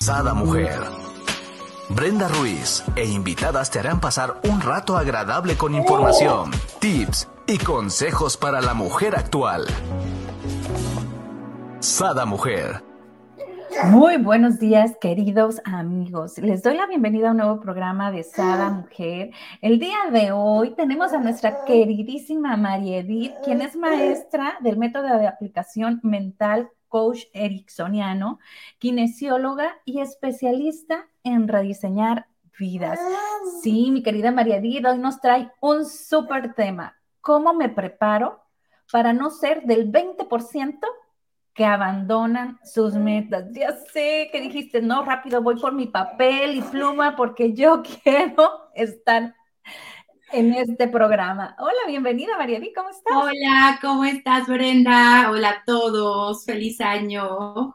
[0.00, 0.78] Sada Mujer.
[1.88, 8.36] Brenda Ruiz e invitadas te harán pasar un rato agradable con información, tips y consejos
[8.36, 9.64] para la mujer actual.
[11.80, 12.82] Sada Mujer.
[13.84, 16.38] Muy buenos días, queridos amigos.
[16.38, 19.30] Les doy la bienvenida a un nuevo programa de Sada Mujer.
[19.60, 25.18] El día de hoy tenemos a nuestra queridísima María Edith, quien es maestra del método
[25.18, 28.38] de aplicación mental coach ericksoniano,
[28.78, 32.26] kinesióloga y especialista en rediseñar
[32.58, 32.98] vidas.
[33.62, 36.96] Sí, mi querida María Edith, hoy nos trae un súper tema.
[37.20, 38.40] ¿Cómo me preparo
[38.90, 40.78] para no ser del 20%
[41.52, 43.44] que abandonan sus metas.
[43.52, 48.70] Ya sé que dijiste, no, rápido voy por mi papel y pluma porque yo quiero
[48.74, 49.34] estar
[50.36, 51.56] en este programa.
[51.58, 53.16] Hola, bienvenida Marieli, ¿cómo estás?
[53.16, 55.30] Hola, ¿cómo estás Brenda?
[55.30, 57.74] Hola a todos, feliz año.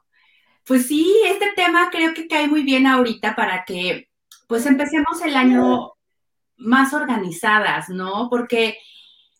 [0.67, 4.09] Pues sí, este tema creo que cae muy bien ahorita para que
[4.47, 5.93] pues empecemos el año
[6.57, 8.27] más organizadas, ¿no?
[8.29, 8.77] Porque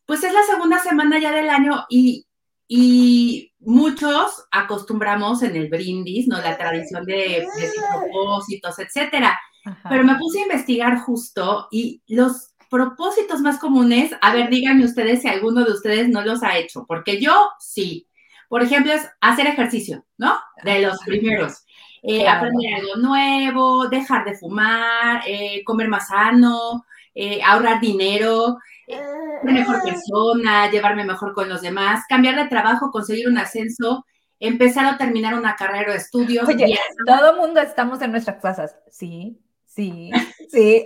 [0.08, 2.26] pues es la segunda semana ya del año y,
[2.68, 6.42] y muchos acostumbramos en el brindis, ¿no?
[6.42, 9.40] La tradición de, de propósitos, etcétera.
[9.88, 15.22] Pero me puse a investigar justo y los propósitos más comunes, a ver, díganme ustedes
[15.22, 18.08] si alguno de ustedes no los ha hecho, porque yo sí.
[18.48, 20.40] Por ejemplo, es hacer ejercicio, ¿no?
[20.64, 21.66] De los primeros.
[22.02, 29.54] Eh, aprender algo nuevo, dejar de fumar, eh, comer más sano, eh, ahorrar dinero, ser
[29.54, 34.06] mejor persona, llevarme mejor con los demás, cambiar de trabajo, conseguir un ascenso,
[34.40, 36.48] empezar o terminar una carrera de estudios.
[36.48, 38.78] Oye, todo el mundo estamos en nuestras casas.
[38.90, 40.10] Sí, sí,
[40.50, 40.84] sí.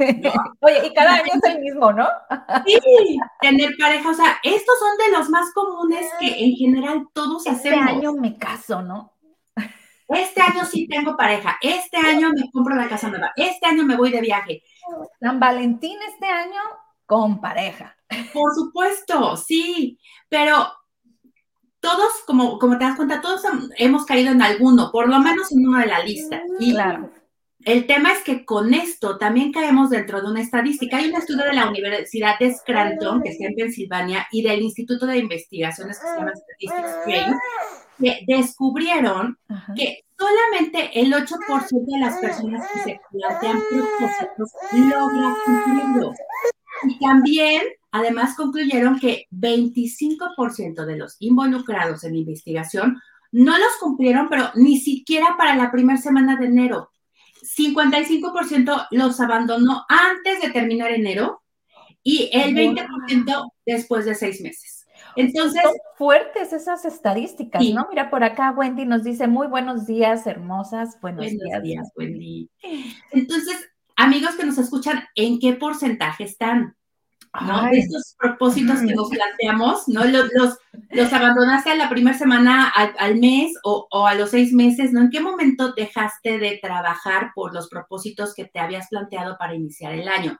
[0.60, 2.08] Oye, y cada año es el mismo, ¿no?
[2.66, 7.46] Sí, tener pareja, o sea, estos son de los más comunes que en general todos
[7.46, 7.86] este hacemos.
[7.86, 9.14] Este año me caso, ¿no?
[10.08, 13.96] Este año sí tengo pareja, este año me compro la casa nueva, este año me
[13.96, 14.62] voy de viaje.
[15.20, 16.60] San Valentín este año
[17.06, 17.96] con pareja.
[18.32, 20.66] Por supuesto, sí, pero
[21.78, 23.42] todos, como, como te das cuenta, todos
[23.76, 26.42] hemos caído en alguno, por lo menos en uno de la lista.
[26.58, 27.10] Y claro.
[27.64, 30.96] El tema es que con esto también caemos dentro de una estadística.
[30.96, 35.06] Hay un estudio de la Universidad de Scranton, que está en Pensilvania, y del Instituto
[35.06, 37.36] de Investigaciones que se llama Statistics
[38.00, 39.38] que descubrieron
[39.76, 46.16] que solamente el 8% de las personas que se plantean propósitos logran cumplirlos.
[46.84, 53.00] Y también, además, concluyeron que 25% de los involucrados en investigación
[53.32, 56.89] no los cumplieron, pero ni siquiera para la primera semana de enero.
[57.42, 61.42] 55% los abandonó antes de terminar enero
[62.02, 64.86] y el 20% después de seis meses.
[65.16, 67.86] Entonces, son fuertes esas estadísticas, ¿no?
[67.90, 71.88] Mira, por acá Wendy nos dice, muy buenos días, hermosas, buenos, buenos días.
[71.96, 72.48] Wendy.
[73.10, 76.76] Entonces, amigos que nos escuchan, ¿en qué porcentaje están?
[77.40, 77.62] ¿No?
[77.70, 80.04] De estos propósitos que nos planteamos, ¿no?
[80.04, 80.58] Los, los,
[80.90, 84.92] los abandonaste a la primera semana, al, al mes o, o, a los seis meses,
[84.92, 85.00] ¿no?
[85.00, 89.92] ¿En qué momento dejaste de trabajar por los propósitos que te habías planteado para iniciar
[89.92, 90.38] el año?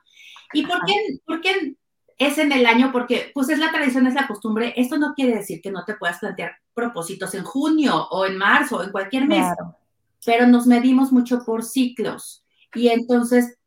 [0.53, 0.93] ¿Y por qué,
[1.25, 1.75] por qué
[2.17, 2.91] es en el año?
[2.91, 4.73] Porque, pues, es la tradición, es la costumbre.
[4.75, 8.77] Esto no quiere decir que no te puedas plantear propósitos en junio o en marzo
[8.77, 9.77] o en cualquier mes, claro.
[10.25, 12.43] pero nos medimos mucho por ciclos.
[12.73, 13.57] Y entonces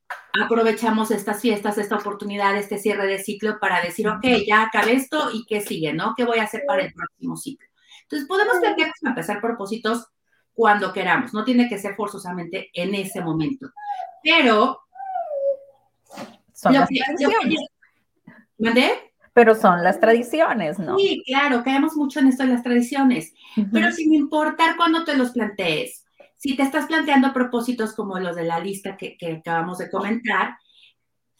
[0.42, 5.30] aprovechamos estas fiestas, esta oportunidad, este cierre de ciclo para decir, ok, ya acabé esto
[5.32, 6.14] y qué sigue, ¿no?
[6.16, 7.68] ¿Qué voy a hacer para el próximo ciclo?
[8.02, 10.08] Entonces, podemos plantearnos empezar propósitos
[10.52, 13.68] cuando queramos, no tiene que ser forzosamente en ese momento.
[14.22, 14.80] Pero,
[16.52, 17.60] son las que, tradiciones.
[18.58, 19.12] ¿Mandé?
[19.32, 20.96] Pero son las tradiciones, ¿no?
[20.96, 23.70] Sí, claro, caemos mucho en esto de las tradiciones, uh -huh.
[23.72, 26.03] pero sin importar cuándo te los plantees,
[26.44, 30.58] si te estás planteando propósitos como los de la lista que, acabamos de comentar,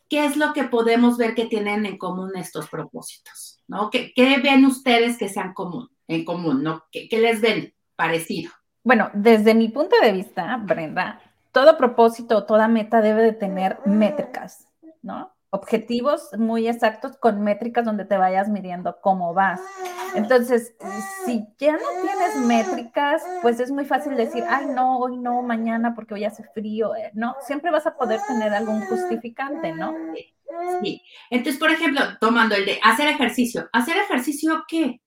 [0.09, 3.61] ¿qué es lo que podemos ver que tienen en común estos propósitos?
[3.69, 3.91] ¿no?
[3.91, 6.63] ¿Qué, qué ven ustedes que sean común, en común?
[6.63, 6.85] ¿no?
[6.91, 8.51] ¿Qué, ¿Qué, les ven parecido?
[8.83, 11.21] Bueno, desde mi punto de vista, Brenda,
[11.53, 14.67] todo propósito, toda meta debe de tener métricas,
[15.03, 15.34] ¿no?
[15.55, 19.61] Objetivos muy exactos con métricas donde te vayas midiendo cómo vas.
[20.17, 20.75] Entonces,
[21.25, 25.95] si ya no tienes métricas, pues es muy fácil decir, ay, no, hoy no, mañana
[25.95, 27.37] porque hoy hace frío, ¿no?
[27.47, 29.95] Siempre vas a poder tener algún justificante, ¿no?
[30.83, 31.01] Sí.
[31.31, 33.69] Entonces, por ejemplo, tomando el de hacer ejercicio.
[33.73, 35.01] ¿Hacer ejercicio qué?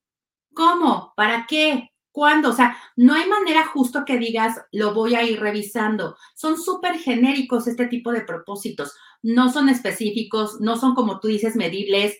[0.54, 1.12] ¿Cómo?
[1.18, 1.92] ¿Para qué?
[2.18, 2.50] ¿Cuándo?
[2.50, 6.18] O sea, no hay manera justo que digas, lo voy a ir revisando.
[6.34, 11.56] Son súper genéricos este tipo de propósitos no son específicos, no son como tú dices,
[11.56, 12.18] medibles.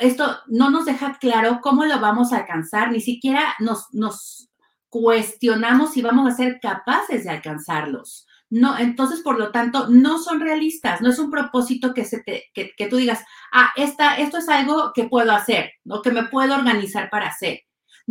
[0.00, 4.48] Esto no nos deja claro cómo lo vamos a alcanzar, ni siquiera nos, nos
[4.88, 8.26] cuestionamos si vamos a ser capaces de alcanzarlos.
[8.48, 12.46] No, entonces, por lo tanto, no son realistas, no es un propósito que, se te,
[12.52, 13.22] que, tú digas,
[13.52, 16.02] ah, esta, esto es algo que puedo hacer, ¿no?
[16.02, 17.60] que me puedo organizar para hacer.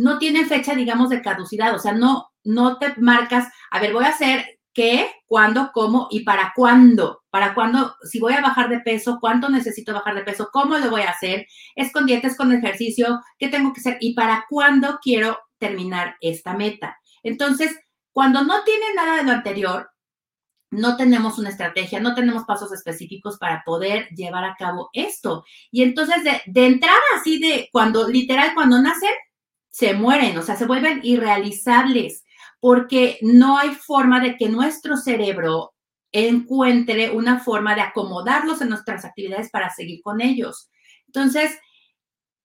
[0.00, 4.04] No tiene fecha, digamos, de caducidad, o sea, no, no te marcas, a ver, voy
[4.04, 7.22] a hacer qué, cuándo, cómo y para cuándo.
[7.28, 10.88] Para cuándo, si voy a bajar de peso, cuánto necesito bajar de peso, cómo lo
[10.88, 14.98] voy a hacer, es con dietas, con ejercicio, qué tengo que hacer y para cuándo
[15.02, 16.98] quiero terminar esta meta.
[17.22, 17.78] Entonces,
[18.12, 19.90] cuando no tiene nada de lo anterior,
[20.70, 25.44] no tenemos una estrategia, no tenemos pasos específicos para poder llevar a cabo esto.
[25.70, 29.12] Y entonces, de, de entrada, así de cuando, literal, cuando nacen,
[29.70, 32.24] se mueren, o sea, se vuelven irrealizables,
[32.60, 35.72] porque no hay forma de que nuestro cerebro
[36.12, 40.68] encuentre una forma de acomodarlos en nuestras actividades para seguir con ellos.
[41.06, 41.56] Entonces,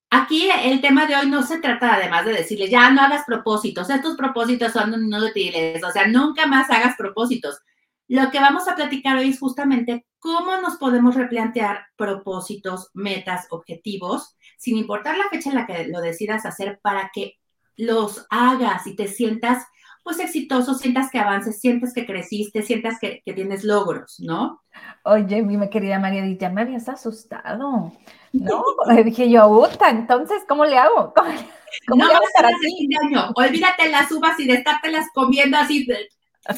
[0.09, 3.89] aquí el tema de hoy no se trata además de decirle, ya no hagas propósitos,
[3.89, 7.59] estos propósitos son inútiles, o sea, nunca más hagas propósitos.
[8.07, 14.35] Lo que vamos a platicar hoy es justamente cómo nos podemos replantear propósitos, metas, objetivos,
[14.57, 17.37] sin importar la fecha en la que lo decidas hacer, para que
[17.77, 19.65] los hagas y te sientas
[20.05, 24.61] pues exitoso, sientas que avances, sientas que creciste, sientas que, tienes logros, ¿no?
[25.03, 27.97] Oye, mi querida María, ya me habías asustado, ¿no?
[29.03, 31.11] dije yo, Uta, entonces, ¿cómo le hago?
[31.87, 32.87] ¿Cómo, no, le para ti?
[33.33, 35.87] Olvídate las uvas y de estártelas comiendo así,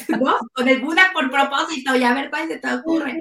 [0.08, 0.38] ¿no?
[0.52, 3.18] Con el Buda por propósito y a ver cuál se te ocurre.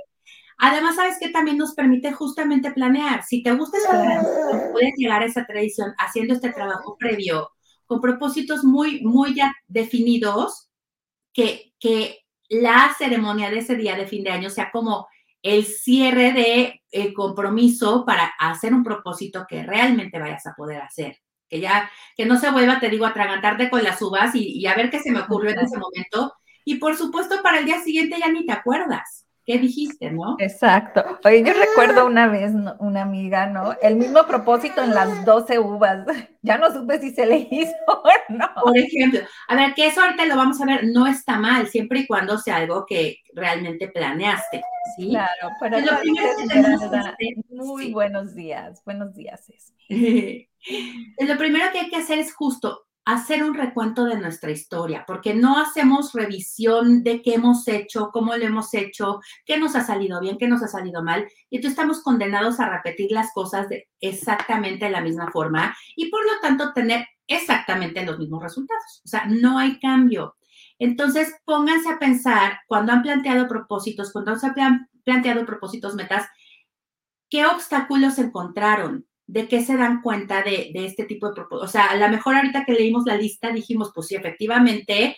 [0.58, 3.24] Además, sabes que también nos permite justamente planear.
[3.24, 4.24] Si te gusta planear,
[4.72, 7.52] puedes llegar a esa tradición haciendo este trabajo previo
[7.86, 10.70] con propósitos muy, muy ya definidos,
[11.34, 12.20] que, que
[12.50, 15.08] la ceremonia de ese día de fin de año sea como
[15.44, 21.18] el cierre de el compromiso para hacer un propósito que realmente vayas a poder hacer.
[21.50, 24.66] Que ya, que no se vuelva, te digo, a atragantarte con las uvas y, y
[24.68, 26.34] a ver qué se me ocurrió en ese momento.
[26.66, 29.27] Y por supuesto, para el día siguiente ya ni te acuerdas.
[29.48, 30.36] ¿Qué dijiste, no?
[30.40, 31.06] Exacto.
[31.24, 33.78] Oye, yo recuerdo una vez una amiga, ¿no?
[33.82, 36.06] El mismo propósito en las 12 uvas.
[36.44, 38.48] Ya no supe si se le hizo o no.
[38.64, 42.00] Por ejemplo, a ver, que eso ahorita lo vamos a ver, no está mal, siempre
[42.00, 44.62] y cuando sea algo que realmente planeaste,
[44.96, 45.10] ¿sí?
[45.10, 46.30] Claro, pero lo primero
[47.20, 49.52] que muy buenos días, buenos días.
[49.90, 55.34] lo primero que hay que hacer es justo hacer un recuento de nuestra historia, porque
[55.34, 60.20] no hacemos revisión de qué hemos hecho, cómo lo hemos hecho, qué nos ha salido
[60.20, 63.88] bien, qué nos ha salido mal, y entonces estamos condenados a repetir las cosas de
[64.02, 69.02] exactamente la misma forma y por lo tanto tener exactamente los mismos resultados.
[69.06, 70.36] O sea, no hay cambio.
[70.78, 76.28] Entonces, pónganse a pensar cuando han planteado propósitos, cuando se han planteado propósitos, metas,
[77.30, 79.08] ¿qué obstáculos encontraron?
[79.28, 81.70] De qué se dan cuenta de, este tipo de propósitos.
[81.70, 85.18] O sea, a lo mejor ahorita que leímos la lista dijimos, pues sí, efectivamente,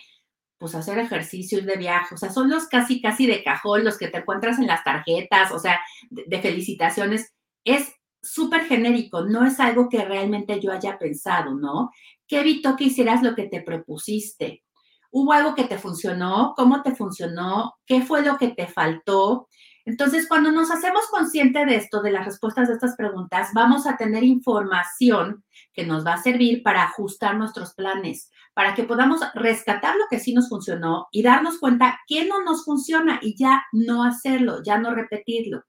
[0.58, 4.08] pues hacer ejercicios de viaje, o sea, son los casi, casi de cajón, los que
[4.08, 5.80] te encuentras en las tarjetas, o sea,
[6.10, 7.32] de, felicitaciones.
[7.64, 11.90] Es súper genérico, no es algo que realmente yo haya pensado, ¿no?
[12.26, 14.64] ¿Qué evitó que hicieras lo que te propusiste?
[15.12, 16.52] ¿Hubo algo que te funcionó?
[16.56, 17.74] ¿Cómo te funcionó?
[17.86, 19.48] ¿Qué fue lo que te faltó?
[19.90, 23.96] Entonces, cuando nos hacemos consciente de esto, de las respuestas de estas preguntas, vamos a
[23.96, 25.42] tener información
[25.72, 30.20] que nos va a servir para ajustar nuestros planes, para que podamos rescatar lo que
[30.20, 34.78] sí nos funcionó y darnos cuenta que no nos funciona y ya no hacerlo, ya
[34.78, 35.64] no repetirlo.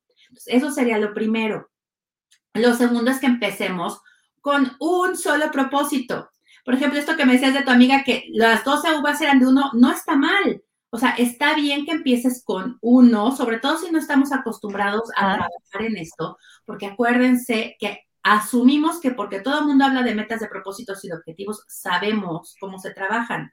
[0.45, 1.71] eso sería lo primero.
[2.53, 4.01] Lo segundo es que empecemos
[4.39, 6.29] con un solo propósito.
[6.63, 9.47] Por ejemplo, esto que me decías de tu amiga que las 12 uvas eran de
[9.47, 10.61] uno, no está mal.
[10.91, 15.35] O sea, está bien que empieces con uno, sobre todo si no estamos acostumbrados a
[15.35, 20.41] trabajar en esto, porque acuérdense que asumimos que porque todo el mundo habla de metas,
[20.41, 23.51] de propósitos y de objetivos, sabemos cómo se trabajan.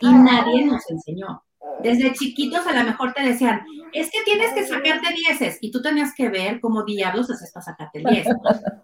[0.00, 1.44] Y nadie nos enseñó.
[1.82, 5.80] Desde chiquitos a lo mejor te decían, es que tienes que sacarte dieces y tú
[5.80, 8.26] tenías que ver cómo diablos haces para sacarte el diez.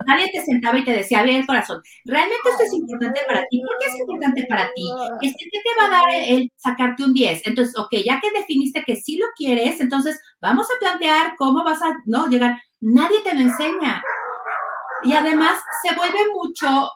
[0.07, 3.61] Nadie te sentaba y te decía, a ver, corazón, ¿realmente esto es importante para ti?
[3.61, 4.89] ¿Por qué es importante para ti?
[5.21, 7.47] ¿Qué te va a dar el, sacarte un 10?
[7.47, 11.83] Entonces, ok, ya que definiste que sí lo quieres, entonces vamos a plantear cómo vas
[11.83, 12.61] a no llegar.
[12.81, 14.03] Nadie te lo enseña.
[15.03, 16.91] Y además se vuelve mucho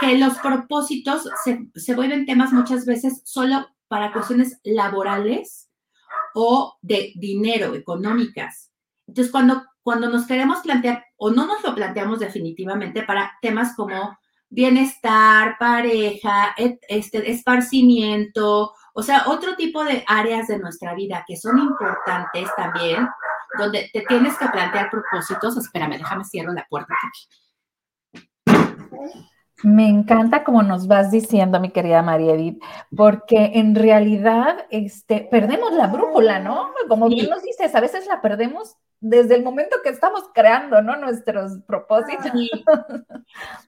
[0.00, 5.70] que los propósitos se, se vuelven temas muchas veces solo para cuestiones laborales
[6.34, 8.70] o de dinero, económicas.
[9.06, 14.16] Entonces, cuando, cuando nos queremos plantear o no nos lo planteamos definitivamente para temas como
[14.50, 16.54] bienestar, pareja,
[16.88, 23.08] este, esparcimiento, o sea, otro tipo de áreas de nuestra vida que son importantes también,
[23.58, 25.56] donde te tienes que plantear propósitos.
[25.56, 27.28] Espérame, déjame cierro la puerta aquí.
[29.64, 32.62] Me encanta como nos vas diciendo, mi querida María Edith,
[32.96, 36.70] porque en realidad este, perdemos la brújula, ¿no?
[36.88, 40.96] Como bien nos dices, a veces la perdemos desde el momento que estamos creando, ¿no?
[40.96, 42.32] Nuestros propósitos.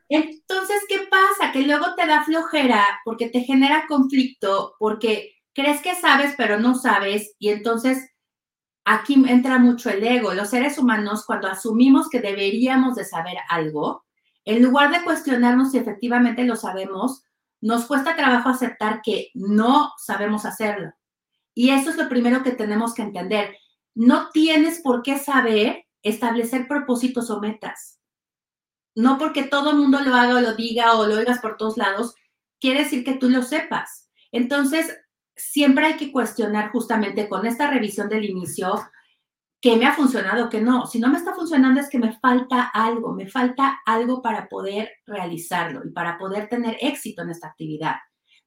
[0.08, 1.52] Entonces, ¿qué pasa?
[1.52, 6.76] Que luego te da flojera porque te genera conflicto, porque crees que sabes, pero no
[6.76, 8.10] sabes, y entonces
[8.84, 10.34] aquí entra mucho el ego.
[10.34, 14.04] Los seres humanos, cuando asumimos que deberíamos de saber algo,
[14.44, 17.24] en lugar de cuestionarnos si efectivamente lo sabemos,
[17.60, 20.92] nos cuesta trabajo aceptar que no sabemos hacerlo.
[21.54, 23.56] Y eso es lo primero que tenemos que entender.
[23.94, 28.00] No tienes por qué saber establecer propósitos o metas.
[28.94, 31.76] No porque todo el mundo lo haga o lo diga o lo oigas por todos
[31.76, 32.14] lados,
[32.60, 34.10] quiere decir que tú lo sepas.
[34.32, 34.96] Entonces,
[35.36, 38.80] siempre hay que cuestionar justamente con esta revisión del inicio
[39.60, 40.86] qué me ha funcionado, qué no.
[40.86, 44.90] Si no me está funcionando es que me falta algo, me falta algo para poder
[45.06, 47.96] realizarlo y para poder tener éxito en esta actividad.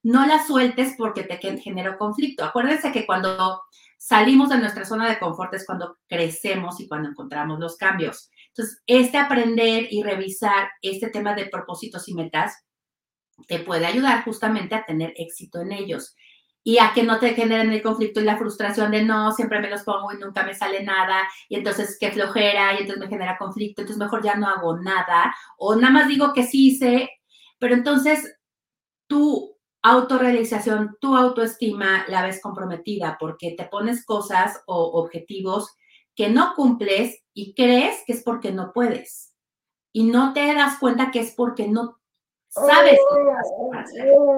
[0.02, 2.44] No la sueltes porque te generó conflicto.
[2.44, 3.62] Acuérdense que cuando
[3.98, 8.30] salimos de nuestra zona de confort es cuando crecemos y cuando encontramos los cambios.
[8.50, 12.66] Entonces, este aprender y revisar este tema de propósitos y metas
[13.48, 16.16] te puede ayudar justamente a tener éxito en ellos
[16.64, 19.70] y a que no te generen el conflicto y la frustración de no, siempre me
[19.70, 23.38] los pongo y nunca me sale nada, y entonces qué flojera, y entonces me genera
[23.38, 27.10] conflicto, entonces mejor ya no hago nada, o nada más digo que sí hice,
[27.60, 28.38] pero entonces
[29.08, 35.76] tu autorrealización, tu autoestima la ves comprometida porque te pones cosas o objetivos
[36.16, 39.34] que no cumples y crees que es porque no puedes.
[39.92, 42.00] Y no te das cuenta que es porque no
[42.54, 43.00] sabes.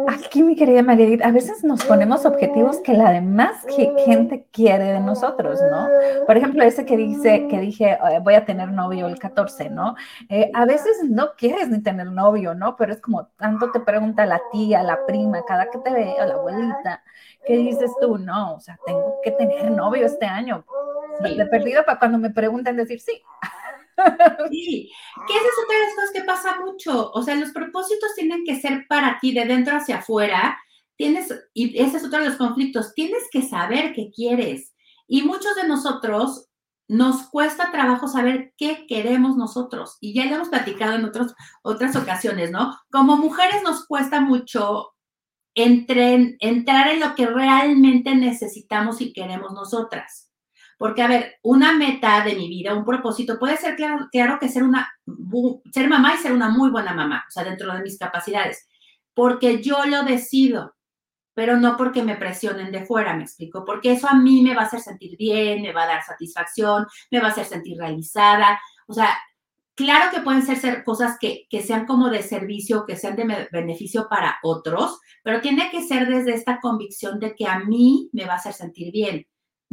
[0.08, 3.66] Aquí, mi querida María, a veces nos ponemos objetivos que la demás
[4.06, 5.88] gente quiere de nosotros, ¿no?
[6.26, 9.96] Por ejemplo, ese que dice, que dije, voy a tener novio el 14, ¿no?
[10.30, 12.76] Eh, a veces no quieres ni tener novio, ¿no?
[12.76, 16.26] Pero es como tanto te pregunta la tía, la prima, cada que te ve, o
[16.26, 17.04] la abuelita,
[17.46, 18.18] ¿qué dices tú?
[18.18, 20.66] No, o sea, tengo que tener novio este año.
[21.22, 23.22] De perdido para cuando me pregunten decir sí.
[24.52, 24.92] Sí,
[25.28, 27.12] que esa es otra de las cosas que pasa mucho.
[27.12, 30.58] O sea, los propósitos tienen que ser para ti, de dentro hacia afuera.
[30.98, 34.74] Tienes, y ese es otro de los conflictos, tienes que saber qué quieres.
[35.08, 36.50] Y muchos de nosotros
[36.88, 39.98] nos cuesta trabajo saber qué queremos nosotros.
[40.02, 41.34] Y ya lo hemos platicado en otros,
[41.64, 42.78] otras ocasiones, ¿no?
[42.92, 44.92] Como mujeres nos cuesta mucho
[45.56, 50.25] entrar en lo que realmente necesitamos y queremos nosotras.
[50.78, 54.64] Porque, a ver, una meta de mi vida, un propósito, puede ser, claro, que ser
[54.64, 54.92] una,
[55.72, 58.68] ser mamá y ser una muy buena mamá, o sea, dentro de mis capacidades,
[59.14, 60.76] porque yo lo decido,
[61.34, 64.64] pero no porque me presionen de fuera, me explico, porque eso a mí me va
[64.64, 68.60] a hacer sentir bien, me va a dar satisfacción, me va a hacer sentir realizada,
[68.88, 69.18] o sea,
[69.76, 73.48] claro que pueden ser, ser cosas que, que, sean como de servicio, que sean de
[73.52, 78.26] beneficio para otros, pero tiene que ser desde esta convicción de que a mí me
[78.26, 79.26] va a hacer sentir bien.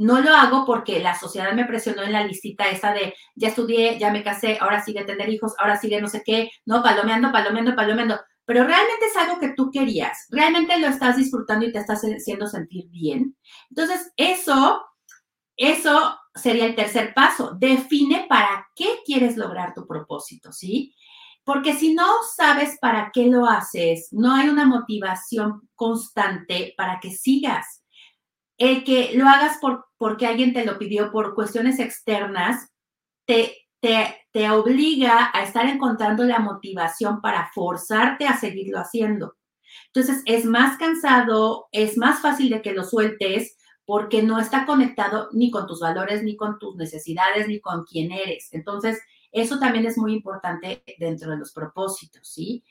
[0.03, 4.01] No lo hago porque la sociedad me presionó en la listita esa de ya estudié,
[4.01, 7.77] ya me casé, ahora sigue tener hijos, ahora sigue no sé qué, no, palomeando, palomeando,
[7.77, 8.21] palomeando.
[8.45, 12.49] Pero realmente es algo que tú querías, realmente lo estás disfrutando y te estás haciendo
[12.49, 13.37] sentir bien.
[13.71, 14.85] Entonces, eso,
[15.57, 17.55] eso sería el tercer paso.
[17.57, 20.97] Define para qué quieres lograr tu propósito, ¿sí?
[21.45, 27.13] Porque si no sabes para qué lo haces, no hay una motivación constante para que
[27.13, 27.82] sigas
[28.63, 32.69] el que lo hagas por, porque alguien te lo pidió por cuestiones externas,
[33.27, 39.35] te, te, te obliga a estar encontrando la motivación para forzarte a seguirlo haciendo.
[39.87, 45.29] Entonces, es más cansado, es más fácil de que lo sueltes porque no está conectado
[45.33, 48.49] ni con tus valores, ni con tus necesidades, ni con quién eres.
[48.53, 49.01] Entonces,
[49.33, 52.63] eso también es muy importante dentro de los propósitos, ¿sí?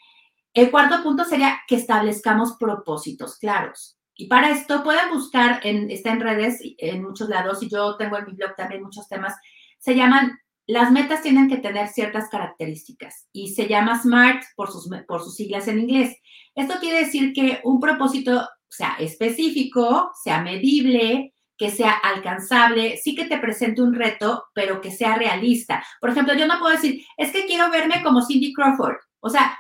[0.54, 3.98] El cuarto punto sería que establezcamos propósitos claros.
[4.16, 8.18] Y para esto pueden buscar, en, está en redes, en muchos lados, y yo tengo
[8.18, 9.36] en mi blog también muchos temas,
[9.80, 10.38] se llaman,
[10.68, 15.36] las metas tienen que tener ciertas características y se llama SMART por sus, por sus
[15.36, 16.16] siglas en inglés.
[16.56, 23.26] Esto quiere decir que un propósito sea específico, sea medible, que sea alcanzable, sí que
[23.26, 25.84] te presente un reto, pero que sea realista.
[26.00, 28.98] Por ejemplo, yo no puedo decir, es que quiero verme como Cindy Crawford.
[29.20, 29.58] O sea,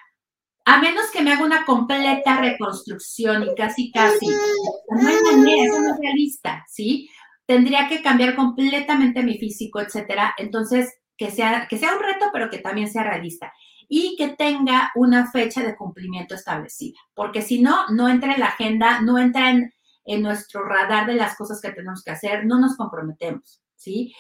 [0.65, 5.81] a menos que me haga una completa reconstrucción y casi, casi, no hay manera, eso
[5.81, 7.09] no es realista, ¿sí?
[7.45, 10.35] Tendría que cambiar completamente mi físico, etcétera.
[10.37, 13.51] Entonces, que sea, que sea un reto, pero que también sea realista
[13.87, 18.47] y que tenga una fecha de cumplimiento establecida, porque si no, no entra en la
[18.47, 19.73] agenda, no entra en,
[20.05, 24.15] en nuestro radar de las cosas que tenemos que hacer, no nos comprometemos, ¿sí?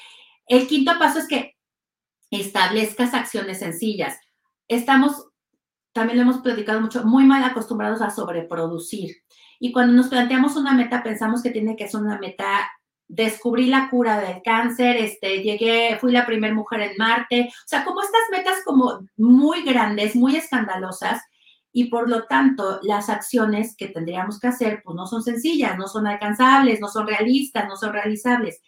[0.45, 1.55] El quinto paso es que
[2.31, 4.19] establezcas acciones sencillas.
[4.67, 5.30] Estamos
[5.93, 9.17] también lo hemos platicado mucho, muy mal acostumbrados a sobreproducir.
[9.59, 12.69] Y cuando nos planteamos una meta, pensamos que tiene que ser una meta
[13.11, 17.83] descubrí la cura del cáncer, este, llegué, fui la primera mujer en Marte, o sea,
[17.83, 21.21] como estas metas como muy grandes, muy escandalosas,
[21.73, 25.87] y por lo tanto las acciones que tendríamos que hacer, pues no son sencillas, no
[25.87, 28.61] son alcanzables, no son realistas, no son realizables.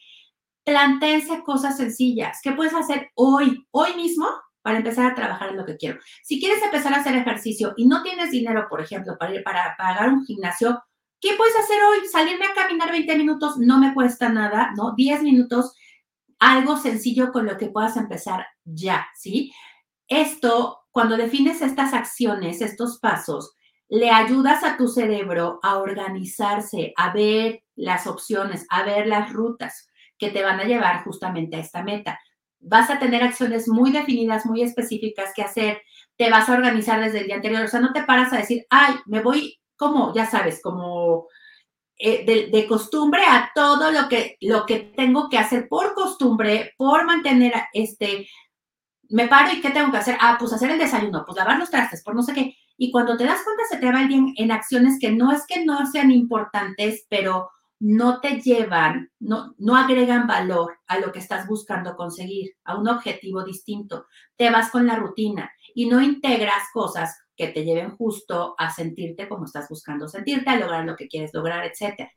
[0.66, 2.40] Plantéense cosas sencillas.
[2.42, 4.28] ¿Qué puedes hacer hoy, hoy mismo,
[4.64, 6.00] para empezar a trabajar en lo que quiero?
[6.24, 9.76] Si quieres empezar a hacer ejercicio y no tienes dinero, por ejemplo, para ir para
[9.78, 10.84] pagar un gimnasio,
[11.24, 12.06] ¿Qué puedes hacer hoy?
[12.12, 14.94] Salirme a caminar 20 minutos no me cuesta nada, ¿no?
[14.94, 15.74] 10 minutos,
[16.38, 19.54] algo sencillo con lo que puedas empezar ya, ¿sí?
[20.10, 23.56] Esto, cuando defines estas acciones, estos pasos,
[23.88, 29.88] le ayudas a tu cerebro a organizarse, a ver las opciones, a ver las rutas
[30.18, 32.20] que te van a llevar justamente a esta meta.
[32.64, 35.82] Vas a tener acciones muy definidas, muy específicas que hacer.
[36.18, 37.64] Te vas a organizar desde el día anterior.
[37.64, 41.28] O sea, no te paras a decir, ay, me voy como, ya sabes, como
[41.98, 47.06] eh, de, costumbre a todo lo que, lo que tengo que hacer por costumbre, por
[47.06, 48.28] mantener este,
[49.10, 50.18] me paro y ¿qué tengo que hacer?
[50.20, 52.56] Ah, pues hacer el desayuno, pues lavar los trastes, por no sé qué.
[52.78, 55.64] Y cuando te das cuenta se te va alguien en acciones que no es que
[55.64, 57.50] no sean importantes, pero
[57.84, 62.88] no te llevan, no, no agregan valor a lo que estás buscando conseguir, a un
[62.88, 64.06] objetivo distinto.
[64.38, 69.28] Te vas con la rutina y no integras cosas que te lleven justo a sentirte
[69.28, 72.10] como estás buscando sentirte, a lograr lo que quieres lograr, etc.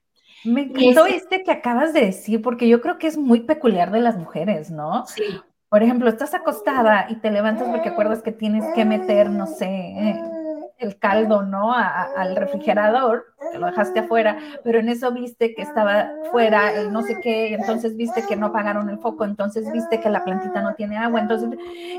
[0.44, 4.00] Me encantó este que acabas de decir, porque yo creo que es muy peculiar de
[4.00, 5.04] las mujeres, ¿no?
[5.06, 5.24] Sí.
[5.68, 9.66] Por ejemplo, estás acostada y te levantas porque acuerdas que tienes que meter, no sé,
[10.78, 11.72] el caldo, ¿no?
[11.72, 17.02] al refrigerador, te lo dejaste afuera, pero en eso viste que estaba fuera el no
[17.02, 20.74] sé qué, entonces viste que no apagaron el foco, entonces viste que la plantita no
[20.74, 21.48] tiene agua, entonces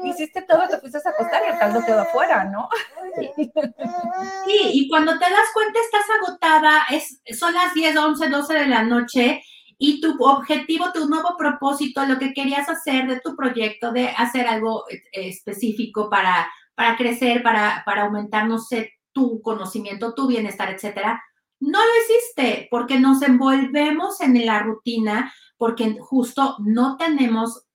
[0.03, 2.69] hiciste todo, te fuiste a acostar y el caldo quedó afuera, ¿no?
[3.15, 3.31] Sí,
[4.74, 8.84] y cuando te das cuenta estás agotada, es, son las 10, 11, 12 de la
[8.84, 9.41] noche
[9.79, 14.47] y tu objetivo, tu nuevo propósito, lo que querías hacer de tu proyecto, de hacer
[14.47, 20.69] algo eh, específico para para crecer, para, para aumentar, no sé, tu conocimiento, tu bienestar,
[20.69, 21.23] etcétera,
[21.59, 27.65] no lo hiciste porque nos envolvemos en la rutina, porque justo no tenemos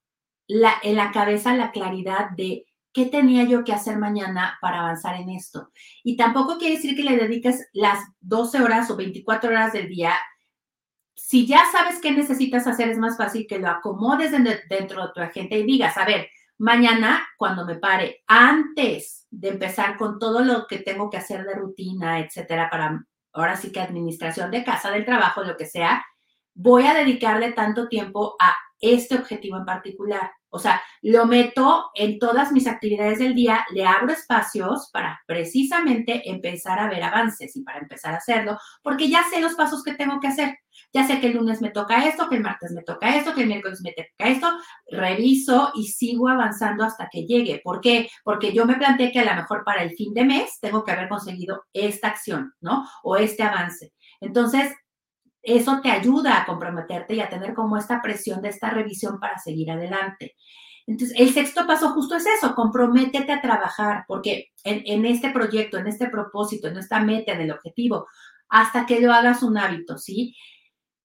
[0.46, 5.16] la, en la cabeza la claridad de qué tenía yo que hacer mañana para avanzar
[5.16, 5.72] en esto.
[6.04, 10.14] Y tampoco quiere decir que le dediques las 12 horas o 24 horas del día.
[11.16, 15.20] Si ya sabes qué necesitas hacer, es más fácil que lo acomodes dentro de tu
[15.20, 20.66] agenda y digas, a ver, mañana cuando me pare, antes de empezar con todo lo
[20.66, 25.04] que tengo que hacer de rutina, etcétera, para ahora sí que administración de casa, del
[25.04, 26.04] trabajo, lo que sea,
[26.54, 30.30] voy a dedicarle tanto tiempo a este objetivo en particular.
[30.50, 36.28] O sea, lo meto en todas mis actividades del día, le abro espacios para precisamente
[36.28, 39.94] empezar a ver avances y para empezar a hacerlo, porque ya sé los pasos que
[39.94, 40.58] tengo que hacer.
[40.92, 43.42] Ya sé que el lunes me toca esto, que el martes me toca esto, que
[43.42, 44.50] el miércoles me toca esto,
[44.90, 47.60] reviso y sigo avanzando hasta que llegue.
[47.62, 48.08] ¿Por qué?
[48.24, 50.92] Porque yo me planteé que a lo mejor para el fin de mes tengo que
[50.92, 52.86] haber conseguido esta acción, ¿no?
[53.02, 53.92] O este avance.
[54.20, 54.72] Entonces,
[55.42, 59.38] eso te ayuda a comprometerte y a tener como esta presión de esta revisión para
[59.38, 60.36] seguir adelante.
[60.86, 65.86] Entonces, el sexto paso justo es eso, comprométete a trabajar, porque en, este proyecto, en
[65.86, 68.08] este propósito, en esta meta, en el objetivo,
[68.48, 70.34] hasta que lo hagas un hábito, ¿sí?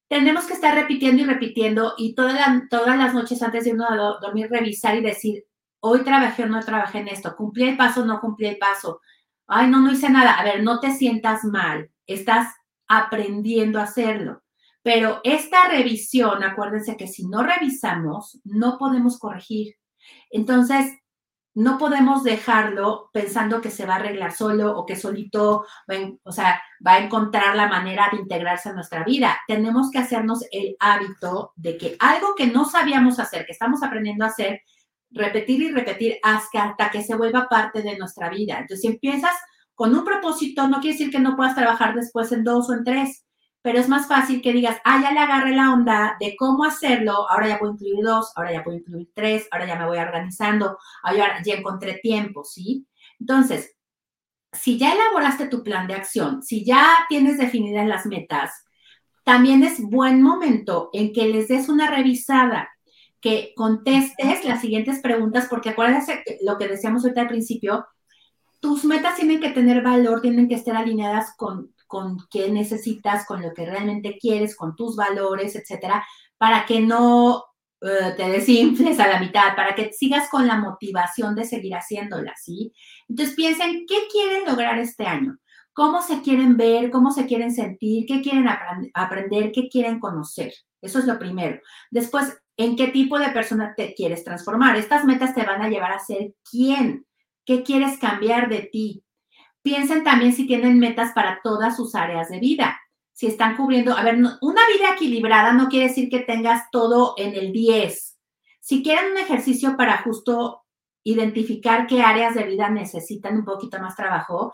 [0.08, 4.48] Tenemos que estar repitiendo y repitiendo y todas las noches antes de uno a dormir,
[4.50, 5.44] revisar y decir,
[5.80, 9.02] hoy trabajé o no trabajé en esto, cumplí el paso o no cumplí el paso.
[9.48, 10.34] Ay, no, no hice nada.
[10.34, 11.90] A ver, no te sientas mal.
[12.06, 12.54] Estás
[12.88, 14.44] aprendiendo a hacerlo.
[14.84, 19.76] Pero esta revisión, acuérdense que si no revisamos, no podemos corregir.
[20.30, 20.94] Entonces,
[21.58, 25.66] no podemos dejarlo pensando que se va a arreglar solo o que solito,
[26.24, 29.40] o sea, va a encontrar la manera de integrarse en nuestra vida.
[29.48, 34.24] Tenemos que hacernos el hábito de que algo que no sabíamos hacer, que estamos aprendiendo
[34.24, 34.62] a hacer,
[35.10, 38.60] repetir y repetir hasta, hasta que se vuelva parte de nuestra vida.
[38.60, 39.34] Entonces, si empiezas
[39.74, 42.84] con un propósito no quiere decir que no puedas trabajar después en dos o en
[42.84, 43.26] tres,
[43.68, 47.30] pero es más fácil que digas, ah, ya le agarré la onda de cómo hacerlo,
[47.30, 50.78] ahora ya puedo incluir dos, ahora ya puedo incluir tres, ahora ya me voy organizando,
[51.04, 52.88] ahora ya encontré tiempo, ¿sí?
[53.20, 53.76] Entonces,
[54.54, 58.54] si ya elaboraste tu plan de acción, si ya tienes definidas las metas,
[59.26, 62.70] también es buen momento en que les des una revisada,
[63.20, 67.86] que contestes las siguientes preguntas, porque acuérdense lo que decíamos ahorita al principio,
[68.62, 73.42] tus metas tienen que tener valor, tienen que estar alineadas con, con qué necesitas, con
[73.42, 76.06] lo que realmente quieres, con tus valores, etcétera,
[76.38, 77.46] para que no
[77.82, 82.34] eh, te desinfles a la mitad, para que sigas con la motivación de seguir haciéndola,
[82.36, 82.74] ¿sí?
[83.08, 85.38] Entonces piensen, ¿qué quieren lograr este año?
[85.74, 86.90] ¿Cómo se quieren ver?
[86.90, 88.08] ¿Cómo se quieren sentir?
[88.08, 88.48] ¿Qué quieren
[88.96, 89.52] aprender?
[89.52, 90.52] ¿Qué quieren conocer?
[90.82, 91.60] Eso es lo primero.
[91.92, 94.76] Después, ¿en qué tipo de persona te quieres transformar?
[94.76, 97.06] Estas metas te van a llevar a ser quién.
[97.46, 99.04] ¿Qué quieres cambiar de ti?
[99.68, 102.80] Piensen también si tienen metas para todas sus áreas de vida
[103.12, 107.36] si están cubriendo, a ver, una vida equilibrada no quiere decir que tengas todo en
[107.36, 108.18] el 10.
[108.62, 110.64] Si quieren un ejercicio para justo
[111.04, 114.54] identificar qué áreas de vida necesitan un poquito más trabajo,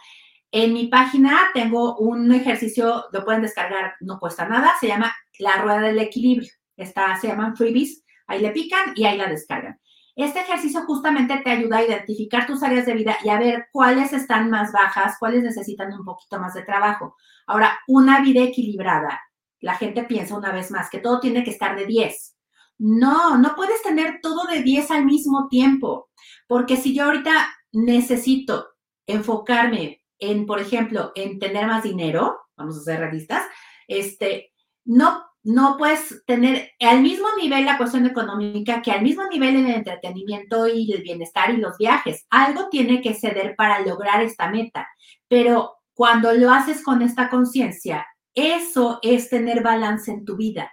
[0.49, 5.57] en mi página tengo un ejercicio, lo pueden descargar, no cuesta nada, se llama la
[5.57, 6.49] rueda del equilibrio.
[6.75, 9.77] Está, se llaman freebies, ahí le pican y ahí la descargan.
[10.15, 14.13] Este ejercicio justamente te ayuda a identificar tus áreas de vida y a ver cuáles
[14.13, 17.15] están más bajas, cuáles necesitan un poquito más de trabajo.
[17.47, 19.21] Ahora, una vida equilibrada,
[19.59, 22.37] la gente piensa una vez más que todo tiene que estar de 10.
[22.79, 26.09] No, no puedes tener todo de 10 al mismo tiempo,
[26.47, 27.31] porque si yo ahorita
[27.71, 28.67] necesito
[29.07, 33.43] enfocarme en, por ejemplo, en tener más dinero, vamos a ser realistas,
[33.87, 34.53] este,
[34.85, 39.67] no no puedes tener al mismo nivel la cuestión económica que al mismo nivel el
[39.67, 42.25] entretenimiento y el bienestar y los viajes.
[42.29, 44.87] Algo tiene que ceder para lograr esta meta,
[45.27, 50.71] pero cuando lo haces con esta conciencia, eso es tener balance en tu vida,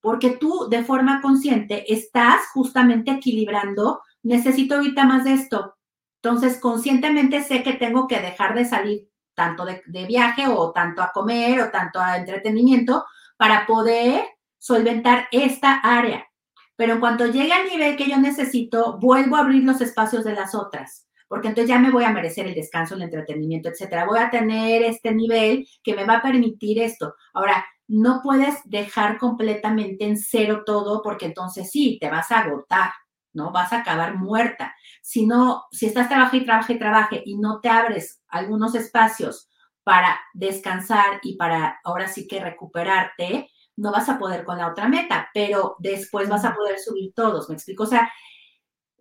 [0.00, 5.74] porque tú de forma consciente estás justamente equilibrando, necesito ahorita más de esto,
[6.22, 11.02] entonces conscientemente sé que tengo que dejar de salir tanto de, de viaje o tanto
[11.02, 13.04] a comer o tanto a entretenimiento,
[13.42, 14.24] para poder
[14.56, 16.28] solventar esta área.
[16.76, 20.32] Pero en cuanto llegue al nivel que yo necesito, vuelvo a abrir los espacios de
[20.32, 24.06] las otras, porque entonces ya me voy a merecer el descanso, el entretenimiento, etcétera.
[24.06, 27.16] Voy a tener este nivel que me va a permitir esto.
[27.34, 32.92] Ahora, no puedes dejar completamente en cero todo, porque entonces sí, te vas a agotar,
[33.32, 33.50] ¿no?
[33.50, 34.72] Vas a acabar muerta.
[35.02, 39.48] Si no, si estás trabajando y trabajando y trabaje y no te abres algunos espacios
[39.84, 44.88] para descansar y para ahora sí que recuperarte, no vas a poder con la otra
[44.88, 47.84] meta, pero después vas a poder subir todos, ¿me explico?
[47.84, 48.10] O sea,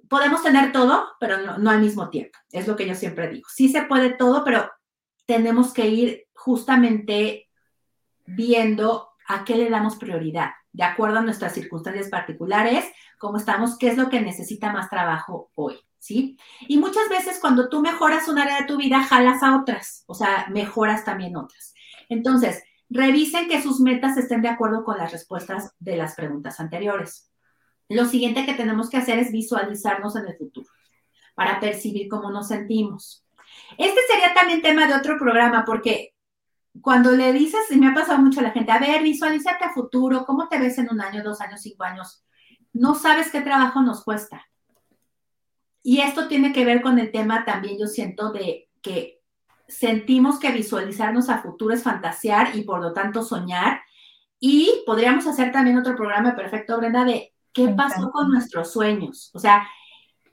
[0.09, 3.47] podemos tener todo, pero no, al mismo tiempo, es lo que yo siempre digo.
[3.49, 4.69] Sí se puede todo, pero
[5.25, 7.49] tenemos que ir justamente
[8.25, 12.85] viendo a qué le damos prioridad, de acuerdo a nuestras circunstancias particulares,
[13.17, 15.79] cómo estamos, qué es lo que necesita más trabajo hoy.
[16.01, 16.37] ¿sí?
[16.67, 20.15] Y muchas veces cuando tú mejoras un área de tu vida, jalas a otras, o
[20.15, 21.73] sea, mejoras también otras.
[22.09, 27.31] Entonces, revisen que sus metas estén de acuerdo con las respuestas de las preguntas anteriores.
[27.87, 30.67] Lo siguiente que tenemos que hacer es visualizarnos en el futuro
[31.35, 33.25] para percibir cómo nos sentimos.
[33.77, 36.10] Este sería también tema de otro programa porque
[36.79, 39.73] cuando le dices, y me ha pasado mucho a la gente, a ver, visualízate a
[39.73, 42.23] futuro, ¿cómo te ves en un año, dos años, cinco años?
[42.71, 44.45] No sabes qué trabajo nos cuesta.
[45.83, 49.19] Y esto tiene que ver con el tema también, yo siento, de que
[49.67, 53.81] sentimos que visualizarnos a futuro es fantasear y por lo tanto soñar.
[54.39, 59.31] Y podríamos hacer también otro programa perfecto, Brenda, de qué pasó con nuestros sueños.
[59.33, 59.67] O sea,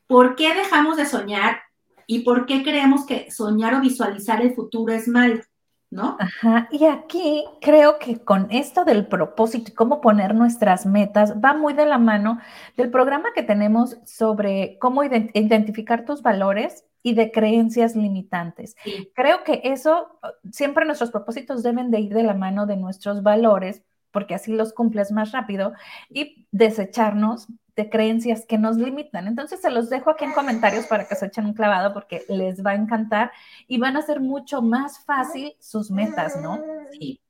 [0.06, 1.60] ¿por qué dejamos de soñar
[2.06, 5.40] y por qué creemos que soñar o visualizar el futuro es malo?
[5.90, 6.16] ¿No?
[6.18, 11.54] Ajá, y aquí creo que con esto del propósito y cómo poner nuestras metas va
[11.54, 12.38] muy de la mano
[12.76, 18.76] del programa que tenemos sobre cómo identificar tus valores y de creencias limitantes.
[19.14, 20.18] Creo que eso,
[20.50, 24.72] siempre nuestros propósitos deben de ir de la mano de nuestros valores, porque así los
[24.72, 25.72] cumples más rápido,
[26.10, 27.46] y desecharnos
[27.86, 29.26] creencias que nos limitan.
[29.28, 32.64] Entonces se los dejo aquí en comentarios para que se echen un clavado porque les
[32.64, 33.32] va a encantar
[33.66, 36.58] y van a ser mucho más fácil sus metas, ¿no?
[36.92, 37.20] Sí.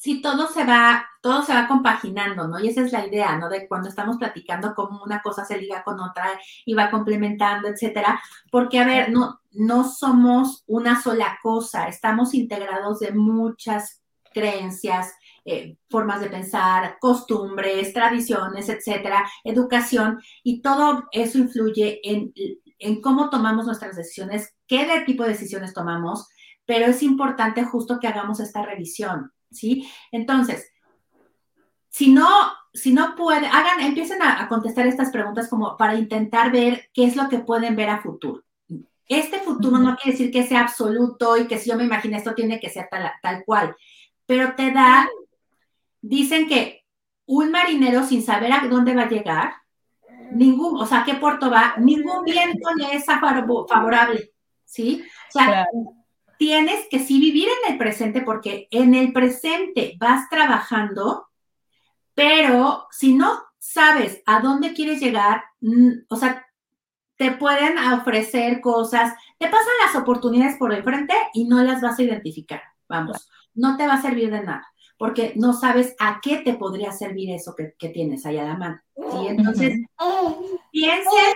[0.00, 2.60] Sí, todo se va, todo se va compaginando, ¿no?
[2.60, 3.48] Y esa es la idea, ¿no?
[3.48, 8.20] De cuando estamos platicando cómo una cosa se liga con otra y va complementando, etcétera.
[8.52, 14.00] Porque, a ver, no, no somos una sola cosa, estamos integrados de muchas
[14.32, 15.12] creencias,
[15.50, 22.32] eh, formas de pensar, costumbres, tradiciones, etcétera, educación, y todo eso influye en,
[22.78, 26.28] en cómo tomamos nuestras decisiones, qué tipo de decisiones tomamos,
[26.66, 29.88] pero es importante justo que hagamos esta revisión, ¿sí?
[30.12, 30.70] Entonces,
[31.88, 32.28] si no,
[32.74, 37.16] si no pueden, hagan, empiecen a, contestar estas preguntas como para intentar ver qué es
[37.16, 38.44] lo que pueden ver a futuro.
[39.06, 42.34] Este futuro no quiere decir que sea absoluto y que si yo me imagino esto
[42.34, 43.74] tiene que ser tal, tal cual,
[44.26, 45.08] pero te da
[46.08, 46.84] dicen que
[47.26, 49.52] un marinero sin saber a dónde va a llegar,
[50.32, 54.32] ningún, o sea, qué puerto va, ningún viento le es favorable,
[54.64, 55.04] ¿sí?
[55.34, 55.66] O sea,
[56.38, 61.28] tienes que sí vivir en el presente porque en el presente vas trabajando,
[62.14, 65.44] pero si no, sabes a dónde quieres llegar,
[66.08, 66.46] o sea,
[67.16, 71.98] te pueden ofrecer cosas, te pasan las oportunidades por el frente y no las vas
[71.98, 72.62] a identificar.
[72.88, 74.66] Vamos, no te va a servir de nada,
[74.98, 78.80] porque no sabes a qué te podría servir eso que, tienes ahí a la mano.
[78.96, 79.26] ¿sí?
[79.28, 79.78] Entonces,
[80.72, 81.34] piensen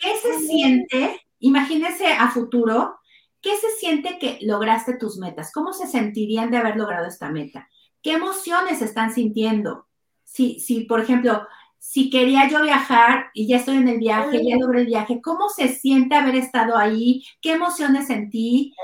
[0.00, 2.96] qué se siente, imagínense a futuro,
[3.40, 7.68] qué se siente que lograste tus metas, cómo se sentirían de haber logrado esta meta,
[8.02, 9.86] qué emociones están sintiendo.
[10.24, 11.46] Si, si por ejemplo,
[11.78, 15.48] si quería yo viajar y ya estoy en el viaje, ya logré el viaje, ¿cómo
[15.48, 17.22] se siente haber estado ahí?
[17.40, 18.74] ¿Qué emociones sentí?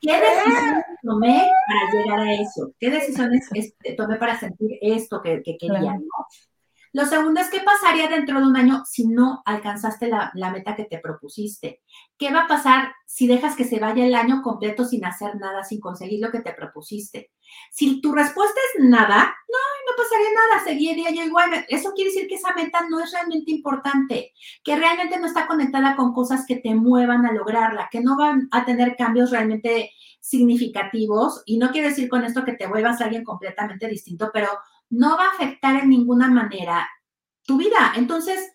[0.00, 2.72] ¿Qué decisiones tomé para llegar a eso?
[2.78, 5.98] ¿Qué decisiones este, tomé para sentir esto que, quería?
[6.94, 10.84] Lo segundo es, ¿qué pasaría dentro de un año si no alcanzaste la, meta que
[10.84, 11.82] te propusiste?
[12.16, 15.64] ¿Qué va a pasar si dejas que se vaya el año completo sin hacer nada,
[15.64, 17.32] sin conseguir lo que te propusiste?
[17.72, 19.58] Si tu respuesta es nada, no,
[19.90, 21.66] no pasaría nada, seguiría yo igual.
[21.68, 25.96] Eso quiere decir que esa meta no es realmente importante, que realmente no está conectada
[25.96, 31.42] con cosas que te muevan a lograrla, que no van a tener cambios realmente significativos.
[31.44, 34.48] Y no quiere decir con esto que te vuelvas a alguien completamente distinto, pero
[34.90, 36.88] no va a afectar en ninguna manera
[37.42, 37.92] tu vida.
[37.96, 38.52] Entonces,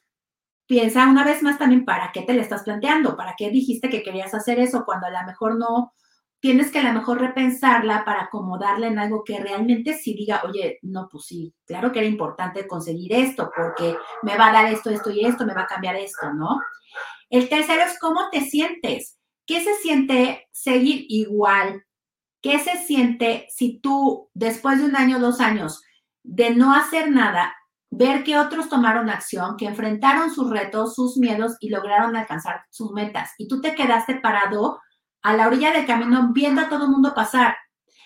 [0.65, 4.03] piensa una vez más también para qué te le estás planteando, para qué dijiste que
[4.03, 5.93] querías hacer eso cuando a lo mejor no,
[6.39, 10.79] tienes que a lo mejor repensarla para acomodarla en algo que realmente sí diga, oye,
[10.81, 14.89] no, pues sí, claro que era importante conseguir esto porque me va a dar esto,
[14.89, 16.59] esto y esto, me va a cambiar esto, ¿no?
[17.29, 19.17] El tercero es cómo te sientes.
[19.45, 21.83] ¿Qué se siente seguir igual?
[22.41, 25.81] ¿Qué se siente si tú, después de un año, dos años,
[26.29, 27.55] de no hacer nada,
[27.89, 32.91] ver que otros tomaron acción, que enfrentaron sus retos, sus miedos y lograron alcanzar sus
[32.91, 33.31] metas.
[33.39, 34.79] Y tú te quedaste parado
[35.23, 37.57] a la orilla del camino viendo a todo el mundo pasar.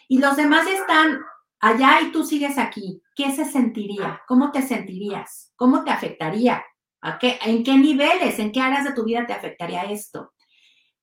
[0.07, 1.19] Y los demás están
[1.59, 3.01] allá y tú sigues aquí.
[3.13, 4.21] ¿Qué se sentiría?
[4.25, 5.51] ¿Cómo te sentirías?
[5.57, 6.63] ¿Cómo te afectaría?
[7.01, 10.33] ¿A qué, ¿En qué niveles, en qué áreas de tu vida te afectaría esto?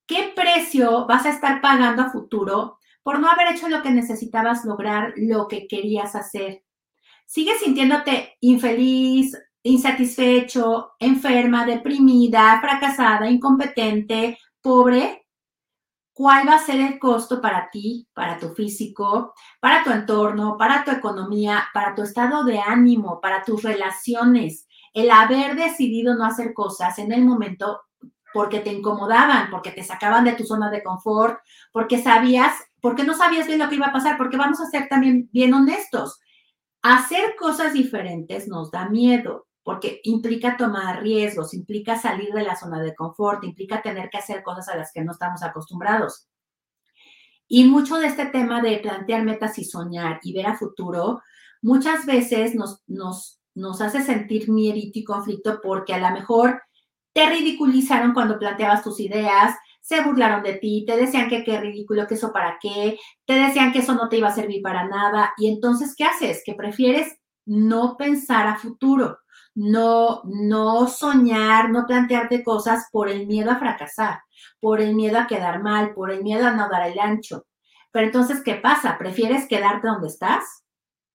[0.06, 4.64] ¿Qué precio vas a estar pagando a futuro por no haber hecho lo que necesitabas
[4.64, 6.62] lograr, lo que querías hacer?
[7.30, 15.28] Sigues sintiéndote infeliz, insatisfecho, enferma, deprimida, fracasada, incompetente, pobre,
[16.12, 20.82] ¿cuál va a ser el costo para ti, para tu físico, para tu entorno, para
[20.82, 24.66] tu economía, para tu estado de ánimo, para tus relaciones?
[24.92, 27.82] El haber decidido no hacer cosas en el momento
[28.34, 31.38] porque te incomodaban, porque te sacaban de tu zona de confort,
[31.70, 34.88] porque sabías, porque no sabías bien lo que iba a pasar, porque vamos a ser
[34.88, 36.18] también bien honestos
[36.82, 42.80] Hacer cosas diferentes nos da miedo porque implica tomar riesgos, implica salir de la zona
[42.80, 46.26] de confort, implica tener que hacer cosas a las que no estamos acostumbrados.
[47.46, 51.20] Y mucho de este tema de plantear metas y soñar y ver a futuro,
[51.60, 56.62] muchas veces nos, nos, nos hace sentir miedo y conflicto porque a lo mejor
[57.12, 62.06] te ridiculizaron cuando planteabas tus ideas, se burlaron de ti, te decían que qué ridículo,
[62.06, 65.32] que eso para qué, te decían que eso no te iba a servir para nada.
[65.36, 66.42] Y entonces, ¿qué haces?
[66.44, 67.16] Que prefieres
[67.46, 69.18] no pensar a futuro,
[69.54, 74.20] no, no soñar, no plantearte cosas por el miedo a fracasar,
[74.60, 77.46] por el miedo a quedar mal, por el miedo a no dar el ancho.
[77.90, 78.98] Pero entonces, ¿qué pasa?
[78.98, 80.64] ¿Prefieres quedarte donde estás?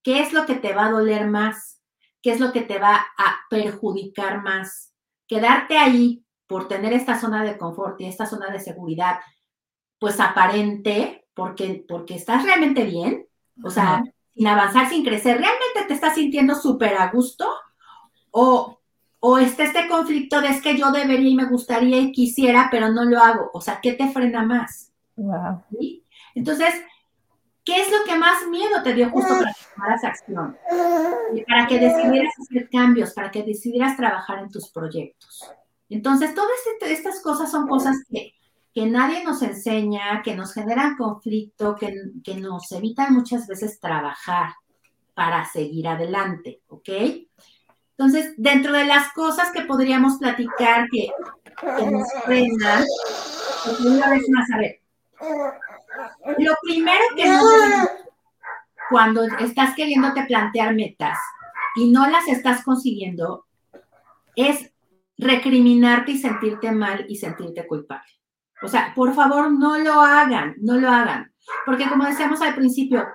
[0.03, 1.81] ¿Qué es lo que te va a doler más?
[2.21, 4.93] ¿Qué es lo que te va a perjudicar más?
[5.27, 9.19] Quedarte ahí por tener esta zona de confort y esta zona de seguridad,
[9.99, 13.27] pues aparente, porque, porque estás realmente bien,
[13.63, 14.03] o sea,
[14.33, 17.47] sin avanzar, sin crecer, ¿realmente te estás sintiendo súper a gusto?
[18.31, 18.79] O,
[19.19, 22.91] o está este conflicto de es que yo debería y me gustaría y quisiera, pero
[22.91, 23.49] no lo hago.
[23.53, 24.91] O sea, ¿qué te frena más?
[25.15, 25.63] Wow.
[26.35, 26.73] Entonces,
[27.63, 30.57] ¿qué es lo que más miedo te dio justo para que tomaras acción?
[31.47, 35.49] para que decidieras hacer cambios, para que decidieras trabajar en tus proyectos.
[35.89, 38.33] Entonces, todas este, estas cosas son cosas que,
[38.87, 41.93] nadie nos enseña, que nos generan conflicto, que,
[42.35, 44.53] nos evitan muchas veces trabajar
[45.13, 46.89] para seguir adelante, ¿ok?
[47.91, 51.09] Entonces, dentro de las cosas que podríamos platicar que,
[51.89, 52.83] nos frenan,
[53.85, 54.81] una vez más, a ver,
[56.37, 57.39] lo primero que no
[58.89, 61.17] cuando estás queriéndote plantear metas
[61.75, 63.45] y no las estás consiguiendo,
[64.35, 64.71] es
[65.17, 68.09] recriminarte y sentirte mal y sentirte culpable.
[68.61, 71.33] O sea, por favor, no lo hagan, no lo hagan.
[71.65, 73.05] Porque como decíamos al principio,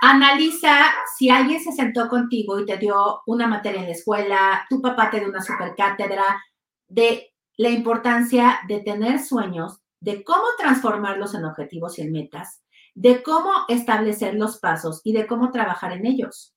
[0.00, 4.80] analiza si alguien se sentó contigo y te dio una materia en la escuela, tu
[4.80, 6.42] papá te dio una super cátedra
[6.88, 12.62] de la importancia de tener sueños, de cómo transformarlos en objetivos y en metas,
[12.94, 16.54] de cómo establecer los pasos y de cómo trabajar en ellos.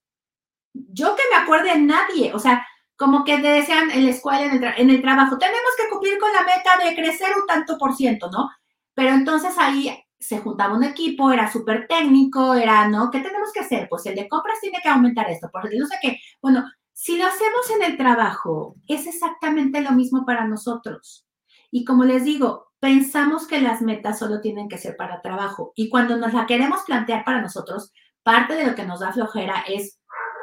[0.74, 2.66] yo que me acuerde nadie, o sea,
[3.02, 6.32] como que decían en la escuela, en el, en el trabajo, tenemos que cumplir con
[6.32, 8.52] la meta de crecer un tanto por ciento, ¿no?
[8.94, 13.10] Pero entonces ahí se juntaba un equipo, era súper técnico, era, ¿no?
[13.10, 13.88] ¿Qué tenemos que hacer?
[13.90, 16.20] Pues el de compras tiene que aumentar esto, porque no sé qué.
[16.44, 21.26] Bueno, si lo hacemos en el trabajo, es exactamente lo mismo para nosotros.
[21.72, 25.74] Y como les digo, pensamos que las metas solo tienen que ser para trabajo.
[25.76, 29.64] Y cuando nos la queremos plantear para nosotros, parte de lo que nos da flojera
[29.68, 30.00] es,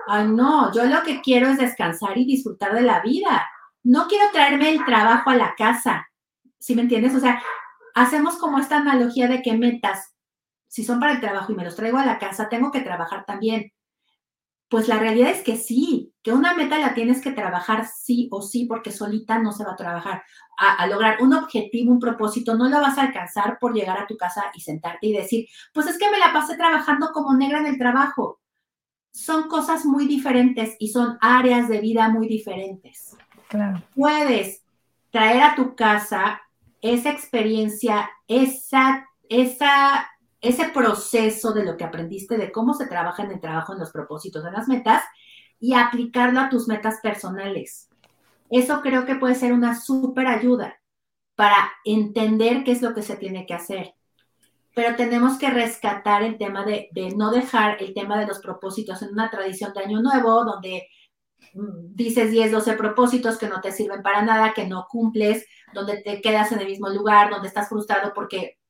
[0.09, 3.47] ay, no, yo lo que quiero es descansar y disfrutar de la vida.
[3.85, 6.09] No quiero traerme el trabajo a la casa.
[6.59, 7.15] ¿Sí me entiendes?
[7.15, 7.43] O sea,
[7.95, 10.15] hacemos como esta analogía de que metas,
[10.67, 13.25] si son para el trabajo y me los traigo a la casa, tengo que trabajar
[13.25, 13.73] también.
[14.69, 18.43] Pues la realidad es que sí, que una meta la tienes que trabajar sí o
[18.43, 20.23] sí, porque solita no se va a trabajar.
[20.59, 24.17] A, lograr un objetivo, un propósito, no lo vas a alcanzar por llegar a tu
[24.17, 27.67] casa y sentarte y decir, pues es que me la pasé trabajando como negra en
[27.67, 28.41] el trabajo.
[29.11, 33.17] Son cosas muy diferentes y son áreas de vida muy diferentes.
[33.49, 33.83] Claro.
[33.95, 34.63] Puedes
[35.11, 36.41] traer a tu casa
[36.81, 40.09] esa experiencia, esa, esa,
[40.41, 43.91] ese proceso de lo que aprendiste, de cómo se trabaja en el trabajo, en los
[43.91, 45.03] propósitos, en las metas,
[45.61, 47.89] y aplicarlo a tus metas personales.
[48.51, 50.79] Eso creo que puede ser una súper ayuda
[51.35, 53.95] para entender qué es lo que se tiene que hacer.
[54.79, 59.09] Pero tenemos que rescatar el tema de, no dejar el tema de los propósitos en
[59.09, 60.87] una tradición de año nuevo, donde
[61.53, 66.01] mm, dices 10, 12 propósitos que no te sirven para nada, que no cumples, donde
[66.03, 68.61] te quedas en el mismo lugar, donde estás frustrado porque,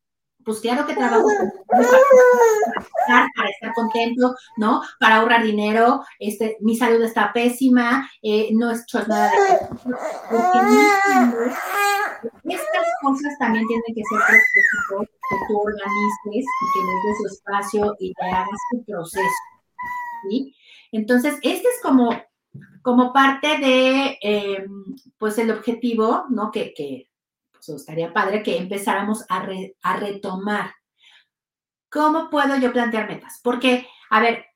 [0.48, 1.28] pues claro que trabajo
[1.68, 4.80] para, estar contento, ¿no?
[4.98, 9.36] Para ahorrar dinero, este, mi salud está pésima, eh, no he hecho nada de
[12.54, 14.40] Estas cosas también tienen que ser
[15.28, 19.42] que tú organices y que les des su espacio y te hagas tu proceso,
[20.30, 20.56] ¿sí?
[20.92, 22.10] Entonces, este es como
[22.80, 24.64] como parte de, eh,
[25.18, 26.50] pues, el objetivo, ¿no?
[26.50, 27.10] Que, que
[27.66, 29.46] pues, estaría padre que empezáramos a,
[29.82, 30.72] a retomar.
[31.90, 33.40] ¿Cómo puedo yo plantear metas?
[33.42, 34.46] Porque, a ver,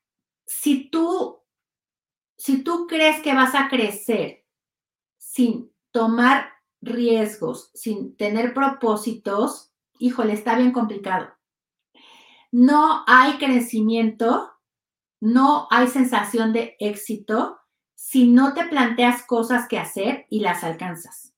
[0.46, 1.40] si tú,
[2.36, 4.44] si tú crees que vas a crecer
[5.18, 11.32] sin tomar riesgos, sin tener propósitos, híjole, está bien complicado.
[12.50, 14.52] No hay crecimiento,
[15.20, 17.58] no hay sensación de éxito
[17.94, 21.32] si no te planteas cosas que hacer y las alcanzas.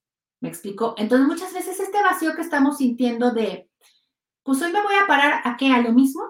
[0.45, 0.95] ¿Me explico?
[0.99, 3.71] Entonces, muchas veces este vacío que estamos sintiendo de,
[4.43, 6.23] pues hoy me voy a parar a qué, a lo mismo.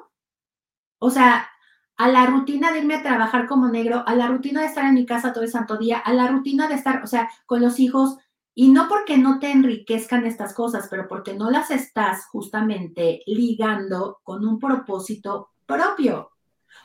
[1.00, 1.48] O sea,
[1.96, 4.94] a la rutina de irme a trabajar como negro, a la rutina de estar en
[4.94, 7.80] mi casa todo el santo día, a la rutina de estar, o sea, con los
[7.80, 8.16] hijos,
[8.54, 14.20] y no porque no te enriquezcan estas cosas, pero porque no las estás justamente ligando
[14.22, 16.30] con un propósito propio.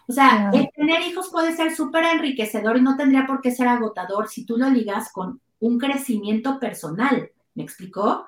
[0.08, 3.68] O sea, el tener hijos puede ser súper enriquecedor y no tendría por qué ser
[3.68, 7.32] agotador si tú lo ligas con un crecimiento personal.
[7.56, 8.28] ¿Me explicó?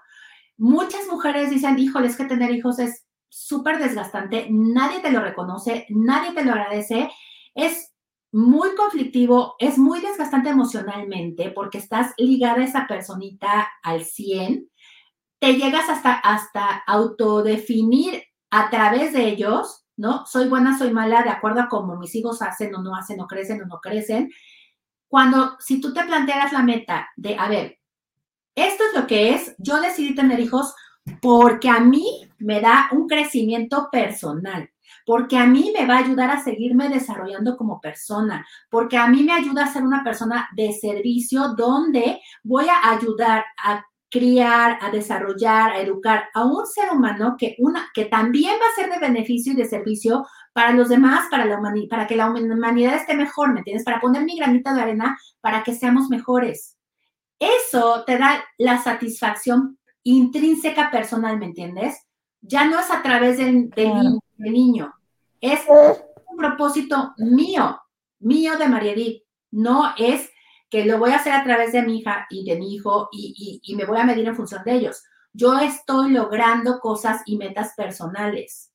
[0.58, 5.86] Muchas mujeres dicen, híjole, es que tener hijos es súper desgastante, nadie te lo reconoce,
[5.90, 7.10] nadie te lo agradece,
[7.56, 7.94] es
[8.34, 14.70] muy conflictivo, es muy desgastante emocionalmente porque estás ligada a esa personita al 100,
[15.40, 20.26] te llegas hasta, hasta autodefinir a través de ellos ¿no?
[20.26, 23.28] Soy buena, soy mala, de acuerdo a cómo mis hijos hacen o no hacen o
[23.28, 24.32] crecen o no crecen.
[25.12, 27.78] Cuando, si tú te planteas la meta de, a ver,
[28.56, 30.74] esto es lo que es, yo decidí tener hijos
[31.22, 34.70] porque a mí me da un crecimiento personal,
[35.06, 39.24] porque a mí me va a ayudar a seguirme desarrollando como persona, porque a mí
[39.24, 44.92] me ayuda a ser una persona de servicio donde voy a ayudar a criar, a
[44.92, 49.06] desarrollar, a educar a un ser humano que, una, que también va a ser de
[49.06, 51.60] beneficio y de servicio para los demás, para, la
[51.90, 53.86] para que la humanidad esté mejor, ¿me entiendes?
[53.86, 56.78] Para poner mi granita de arena para que seamos mejores.
[57.40, 62.06] Eso te da la satisfacción intrínseca personal, ¿me entiendes?
[62.42, 64.94] Ya no es a través del, del, niño,
[65.40, 67.80] es un propósito mío,
[68.20, 70.30] mío de María Edith, no es
[70.70, 73.62] que lo voy a hacer a través de mi hija y de mi hijo y,
[73.76, 75.04] me voy a medir en función de ellos.
[75.34, 78.72] Yo estoy logrando cosas y metas personales.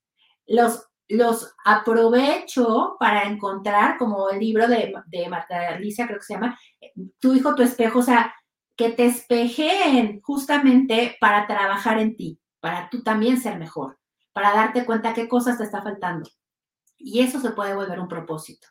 [0.46, 6.34] Los, los aprovecho para encontrar, como el libro de, de Marta Alicia, creo que se
[6.34, 6.58] llama,
[7.20, 8.34] Tu hijo, tu espejo, o sea,
[8.76, 13.98] que te espejeen justamente para trabajar en ti, para tú también ser mejor,
[14.32, 16.28] para darte cuenta qué cosas te está faltando.
[16.98, 18.68] Y eso se puede volver un propósito.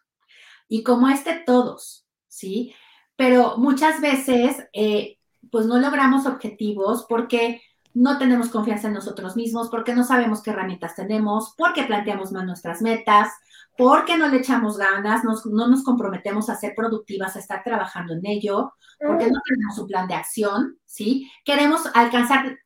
[0.67, 2.73] Y como este, todos, ¿sí?
[3.15, 5.17] pero muchas veces eh,
[5.51, 7.61] pues no logramos objetivos porque
[7.95, 12.45] no tenemos confianza en nosotros mismos, porque no sabemos qué herramientas tenemos, porque planteamos mal
[12.45, 13.31] nuestras metas,
[13.77, 18.25] porque no le echamos ganas, no nos comprometemos a ser productivas, a estar trabajando en
[18.25, 21.31] ello, porque no tenemos un plan de acción, ¿sí?
[21.45, 22.57] Queremos alcanzar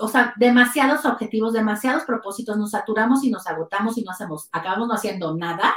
[0.00, 4.86] o sea, demasiados objetivos, demasiados propósitos, nos saturamos y nos agotamos y no hacemos, acabamos
[4.86, 5.74] no haciendo nada.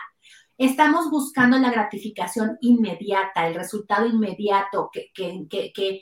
[0.60, 6.02] Estamos buscando la gratificación inmediata, el resultado inmediato que, que, que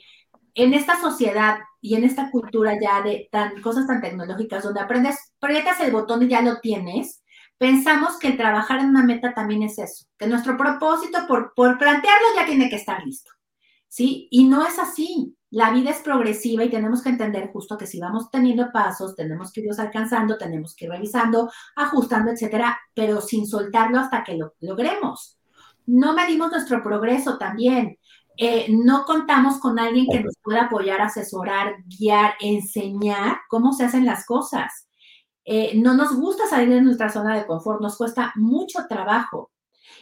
[0.54, 5.32] en esta sociedad y en esta cultura ya de tan, cosas tan tecnológicas donde aprendes,
[5.40, 7.22] aprietas el botón y ya lo tienes,
[7.58, 12.26] pensamos que trabajar en una meta también es eso, que nuestro propósito por, por plantearlo
[12.36, 13.30] ya tiene que estar listo,
[13.88, 14.28] ¿sí?
[14.30, 15.34] Y no es así.
[15.50, 19.50] La vida es progresiva y tenemos que entender justo que si vamos teniendo pasos, tenemos
[19.50, 24.54] que irlos alcanzando, tenemos que ir revisando, ajustando, etcétera, pero sin soltarlo hasta que lo
[24.60, 25.38] logremos.
[25.86, 27.97] No medimos nuestro progreso también.
[28.40, 34.06] Eh, no contamos con alguien que nos pueda apoyar, asesorar, guiar, enseñar cómo se hacen
[34.06, 34.88] las cosas.
[35.44, 39.50] Eh, no nos gusta salir de nuestra zona de confort, nos cuesta mucho trabajo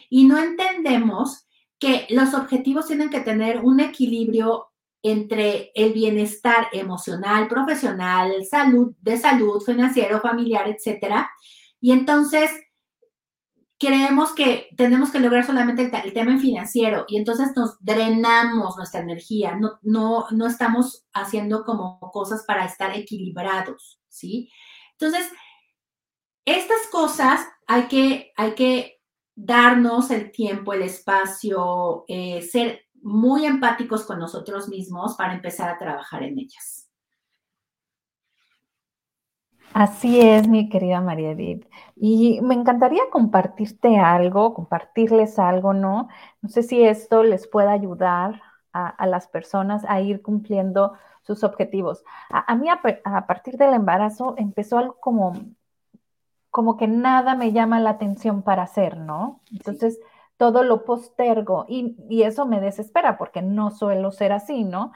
[0.07, 1.47] y no entendemos
[1.79, 4.67] que los objetivos tienen que tener un equilibrio
[5.01, 11.31] entre el bienestar emocional, profesional, salud, de salud, financiero, familiar, etcétera.
[11.81, 12.51] Y entonces
[13.79, 19.55] creemos que tenemos que lograr solamente el, tema financiero y entonces nos drenamos nuestra energía,
[19.55, 24.49] no, no, no estamos haciendo como cosas para estar equilibrados, ¿sí?
[24.93, 25.31] Entonces,
[26.45, 29.01] estas cosas hay que, hay que
[29.35, 35.77] darnos el tiempo, el espacio, eh, ser muy empáticos con nosotros mismos para empezar a
[35.77, 36.86] trabajar en ellas.
[39.77, 41.67] Así es, mi querida María Edith.
[41.95, 46.07] Y me encantaría compartirte algo, compartirles algo, ¿no?
[46.41, 48.41] No sé si esto les pueda ayudar
[48.73, 52.03] a, las personas a ir cumpliendo sus objetivos.
[52.31, 55.33] A, mí, a, partir del embarazo, empezó algo como,
[56.49, 59.41] como que nada me llama la atención para hacer, ¿no?
[59.51, 59.99] Entonces,
[60.37, 64.91] todo lo postergo y, y, eso me desespera porque no suelo ser así, ¿no?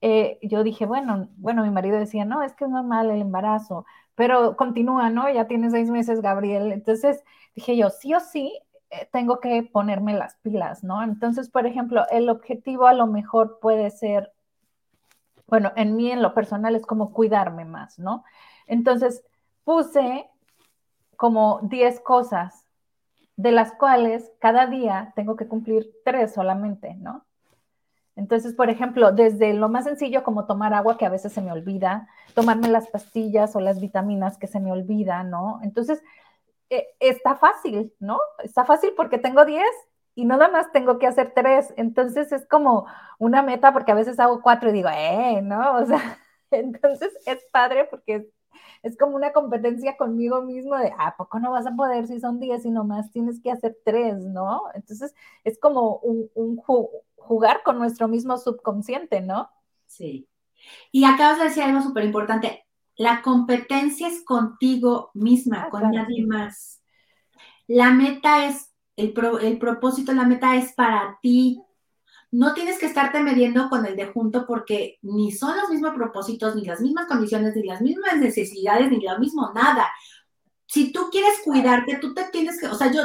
[0.00, 3.86] Eh, yo dije, bueno, bueno, mi marido decía, no, es que es normal el embarazo
[4.14, 5.30] pero continúa, ¿no?
[5.30, 6.72] Ya tiene seis meses, Gabriel.
[6.72, 8.58] Entonces dije yo, sí o sí,
[8.90, 11.02] eh, tengo que ponerme las pilas, ¿no?
[11.02, 14.32] Entonces, por ejemplo, el objetivo a lo mejor puede ser,
[15.46, 18.24] bueno, en mí en lo personal es como cuidarme más, ¿no?
[18.66, 19.24] Entonces,
[19.64, 20.28] puse
[21.16, 22.66] como 10 cosas,
[23.36, 27.24] de las cuales cada día tengo que cumplir tres solamente, ¿no?
[28.14, 31.50] Entonces, por ejemplo, desde lo más sencillo como tomar agua, que a veces se me
[31.52, 35.60] olvida, tomarme las pastillas o las vitaminas que se me olvida, ¿no?
[35.62, 36.02] Entonces,
[36.70, 38.18] eh, está fácil, ¿no?
[38.42, 39.64] Está fácil porque tengo 10
[40.14, 41.74] y nada más tengo que hacer 3.
[41.76, 42.86] Entonces, es como
[43.18, 45.76] una meta porque a veces hago 4 y digo, eh, ¿no?
[45.82, 46.18] O sea,
[46.50, 48.30] entonces es padre porque
[48.82, 52.40] es, como una competencia conmigo mismo de, ¿a poco no vas a poder si son
[52.40, 54.62] 10 y nomás tienes que hacer 3, ¿no?
[54.74, 55.14] Entonces,
[55.44, 56.56] es como un
[57.16, 59.48] jugar con nuestro mismo subconsciente, ¿no?
[59.86, 60.28] Sí.
[60.90, 62.66] Y acabas de decir algo súper importante.
[62.96, 66.82] La competencia es contigo misma, ah, con nadie más.
[67.66, 71.60] La meta es, el, el propósito, la meta es para ti.
[72.30, 76.54] No tienes que estarte midiendo con el de junto porque ni son los mismos propósitos,
[76.54, 79.90] ni las mismas condiciones, ni las mismas necesidades, ni lo mismo nada.
[80.66, 83.02] Si tú quieres cuidarte, tú te tienes que, o sea, yo,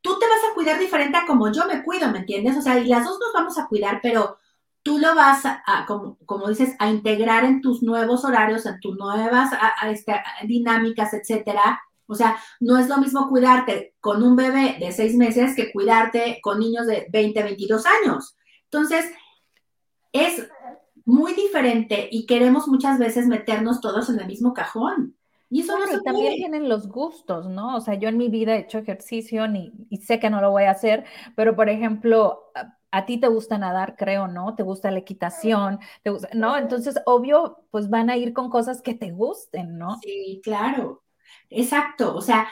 [0.00, 2.56] tú te vas a cuidar diferente a como yo me cuido, ¿me entiendes?
[2.56, 4.38] O sea, y las dos nos vamos a cuidar, pero
[4.86, 8.96] tú lo vas a, como, como, dices, a integrar en tus nuevos horarios, en tus
[8.96, 9.50] nuevas
[9.90, 10.14] este,
[10.44, 11.80] dinámicas, etcétera.
[12.06, 16.38] O sea, no es lo mismo cuidarte con un bebé de seis meses que cuidarte
[16.40, 18.36] con niños de 20, 22 años.
[18.70, 19.06] Entonces,
[20.12, 20.46] es
[21.04, 25.16] muy diferente y queremos muchas veces meternos todos en el mismo cajón.
[25.50, 27.76] Y eso no también tienen los gustos, ¿no?
[27.76, 30.52] O sea, yo en mi vida he hecho ejercicio ni, y sé que no lo
[30.52, 32.52] voy a hacer, pero por ejemplo,
[32.96, 34.54] a, ti te gusta nadar, creo, ¿no?
[34.54, 36.56] Te gusta la equitación, te gusta, ¿no?
[36.56, 39.98] Entonces, obvio, pues van a ir con cosas que te gusten, ¿no?
[40.02, 41.02] Sí, claro.
[41.50, 42.14] Exacto.
[42.14, 42.48] O sea,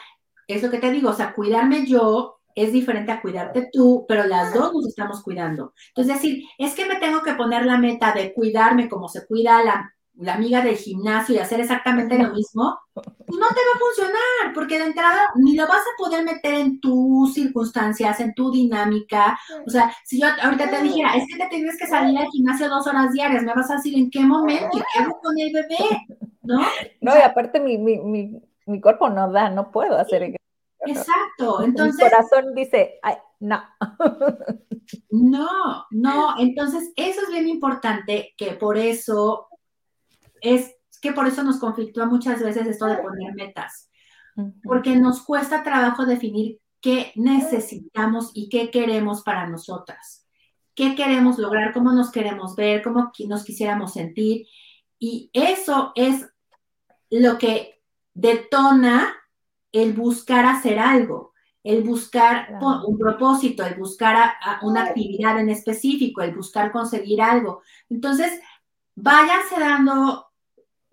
[0.47, 4.25] es lo que te digo, o sea, cuidarme yo es diferente a cuidarte tú, pero
[4.27, 5.75] las dos nos estamos cuidando.
[5.89, 9.63] Entonces, decir, es que me tengo que poner la meta de cuidarme como se cuida
[9.65, 13.79] la la amiga del gimnasio y hacer exactamente lo mismo, pues no te va a
[13.79, 18.51] funcionar, porque de entrada ni lo vas a poder meter en tus circunstancias, en tu
[18.51, 19.39] dinámica.
[19.67, 22.69] O sea, si yo ahorita te dijera, es que te tienes que salir al gimnasio
[22.69, 26.07] dos horas diarias, me vas a decir en qué momento, qué hago con el bebé,
[26.43, 26.61] ¿no?
[27.01, 30.37] No, y aparte mi, mi, mi, mi, cuerpo no da, no puedo hacer
[30.87, 31.97] Exacto, entonces...
[31.97, 33.63] Mi corazón dice, Ay, no.
[35.11, 39.49] No, no, entonces eso es bien importante que por eso
[40.45, 43.91] es que por eso nos conflictúa muchas veces esto de poner metas,
[44.63, 50.27] porque nos cuesta trabajo definir qué necesitamos y qué queremos para nosotras,
[50.75, 54.47] qué queremos lograr, cómo nos queremos ver, cómo nos quisiéramos sentir.
[54.99, 56.27] Y eso es
[57.11, 57.81] lo que
[58.13, 59.15] detona
[59.73, 61.33] el buscar hacer algo,
[61.63, 67.63] el buscar un propósito, el buscar una actividad en específico, el buscar conseguir algo.
[67.89, 68.39] Entonces,
[68.95, 70.27] váyanse dando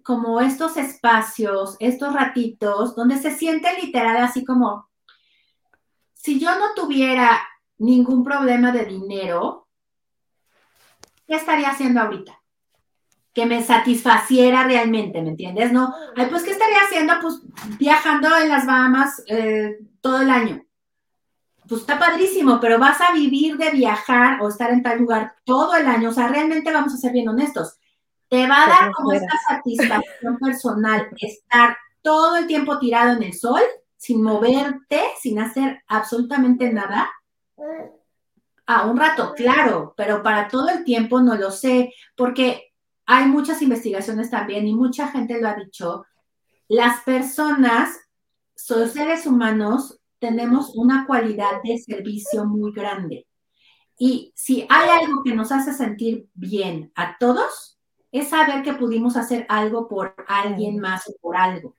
[0.03, 4.89] como estos espacios, estos ratitos, donde se siente literal así como,
[6.13, 7.41] si yo no tuviera
[7.77, 9.67] ningún problema de dinero,
[11.27, 12.39] ¿qué estaría haciendo ahorita?
[13.33, 15.71] Que me satisfaciera realmente, ¿me entiendes?
[15.71, 15.93] No,
[16.29, 17.13] pues, ¿qué estaría haciendo?
[17.21, 17.41] Pues
[17.79, 20.63] viajando en las Bahamas eh, todo el año.
[21.67, 25.75] Pues está padrísimo, pero vas a vivir de viajar o estar en tal lugar todo
[25.75, 26.09] el año.
[26.09, 27.79] O sea, realmente vamos a ser bien honestos
[28.31, 33.33] te va a dar como esta satisfacción personal estar todo el tiempo tirado en el
[33.33, 33.59] sol,
[33.97, 37.11] sin moverte, sin hacer absolutamente nada.
[38.65, 42.71] A un rato, claro, pero para todo el tiempo no lo sé, porque
[43.05, 46.05] hay muchas investigaciones también y mucha gente lo ha dicho.
[46.69, 47.99] Las personas,
[48.69, 53.27] los seres humanos, tenemos una cualidad de servicio muy grande.
[53.97, 57.70] Y si hay algo que nos hace sentir bien a todos,
[58.11, 61.75] es saber que pudimos hacer algo por alguien más o por algo.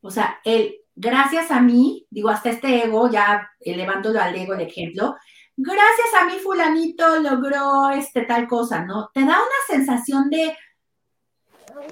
[0.00, 4.62] O sea, el gracias a mí, digo, hasta este ego, ya elevándolo al ego el
[4.62, 5.16] ejemplo,
[5.56, 9.08] gracias a mí fulanito logró este tal cosa, ¿no?
[9.14, 10.56] Te da una sensación de,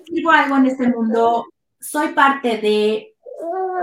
[0.08, 1.46] digo algo en este mundo,
[1.80, 3.14] soy parte de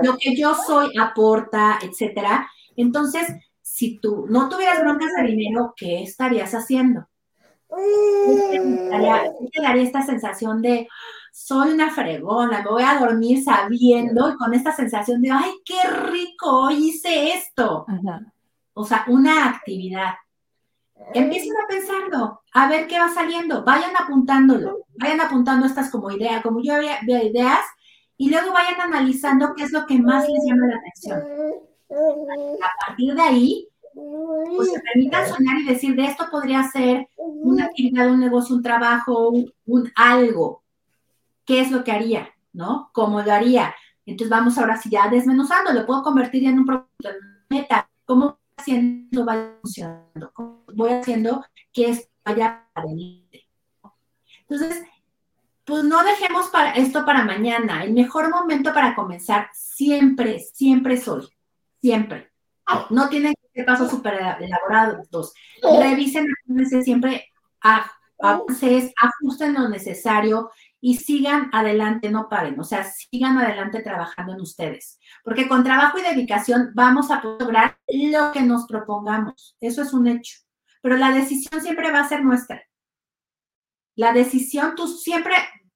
[0.02, 2.50] lo que yo soy aporta, etcétera.
[2.76, 3.28] Entonces,
[3.62, 7.08] si tú no tuvieras broncas de dinero, ¿qué estarías haciendo?
[9.52, 10.88] Te daría esta sensación de
[11.32, 15.90] soy una fregona, me voy a dormir sabiendo y con esta sensación de ay, qué
[16.12, 17.86] rico, hice esto.
[18.74, 20.14] O sea, una actividad.
[21.14, 26.42] Empiecen a pensarlo, a ver qué va saliendo, vayan apuntándolo, vayan apuntando estas como ideas,
[26.44, 27.60] como yo había ideas,
[28.16, 31.22] y luego vayan analizando qué es lo que más les llama la atención.
[32.62, 37.66] A partir de ahí, pues se permitan soñar y decir, de esto podría ser una
[37.66, 39.34] actividad, un negocio, un trabajo,
[39.66, 40.64] un, algo.
[41.46, 42.30] ¿Qué es lo que haría?
[42.54, 42.90] ¿No?
[42.94, 43.74] ¿Cómo lo haría?
[44.06, 47.90] Entonces vamos ahora sí ya desmenuzando, lo puedo convertir en un propósito, en meta.
[48.06, 49.26] ¿Cómo haciendo
[49.62, 50.32] funcionando?
[50.34, 53.48] ¿Cómo voy haciendo que esto vaya adelante?
[54.42, 54.84] Entonces,
[55.66, 57.84] pues no dejemos para esto para mañana.
[57.84, 61.28] El mejor momento para comenzar siempre, siempre es hoy.
[61.82, 62.32] Siempre.
[62.90, 63.34] No tienen
[63.66, 65.34] pasos súper elaborados.
[65.62, 66.28] Revisen
[66.84, 67.28] siempre,
[67.62, 70.50] ajusten lo necesario
[70.82, 72.60] y sigan adelante, no paren.
[72.60, 75.00] O sea, sigan adelante trabajando en ustedes.
[75.24, 79.56] Porque con trabajo y dedicación vamos a lograr lo que nos propongamos.
[79.62, 80.40] Eso es un hecho.
[80.82, 82.62] Pero la decisión siempre va a ser nuestra.
[83.96, 85.36] La decisión, tú siempre,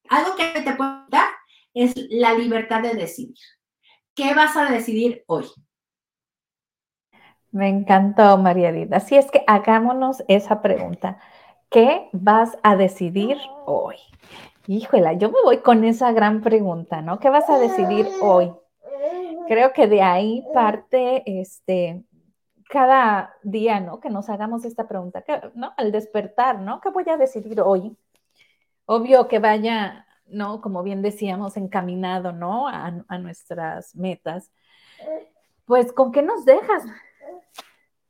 [0.09, 1.29] algo que te puede dar
[1.73, 3.37] es la libertad de decidir.
[4.15, 5.45] ¿Qué vas a decidir hoy?
[7.51, 8.93] Me encantó, María Edith.
[8.93, 11.17] Así es que hagámonos esa pregunta.
[11.69, 13.95] ¿Qué vas a decidir hoy?
[14.67, 17.19] Híjole, yo me voy con esa gran pregunta, ¿no?
[17.19, 18.53] ¿Qué vas a decidir hoy?
[19.47, 22.03] Creo que de ahí parte este
[22.69, 24.01] cada día, ¿no?
[24.01, 25.23] Que nos hagamos esta pregunta,
[25.55, 25.73] ¿no?
[25.77, 26.81] Al despertar, ¿no?
[26.81, 27.95] ¿Qué voy a decidir hoy?
[28.85, 30.59] Obvio que vaya, ¿no?
[30.59, 32.67] Como bien decíamos, encaminado, ¿no?
[32.67, 34.51] A, a nuestras metas.
[35.65, 36.83] Pues, ¿con qué nos dejas?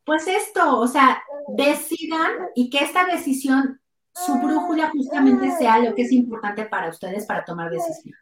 [0.07, 3.81] Pues esto, o sea, decidan y que esta decisión,
[4.13, 8.21] su brújula justamente sea lo que es importante para ustedes para tomar decisiones.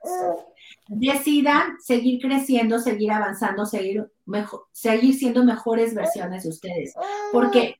[0.87, 6.95] Decidan seguir creciendo, seguir avanzando, seguir, mejor, seguir siendo mejores versiones de ustedes,
[7.31, 7.79] porque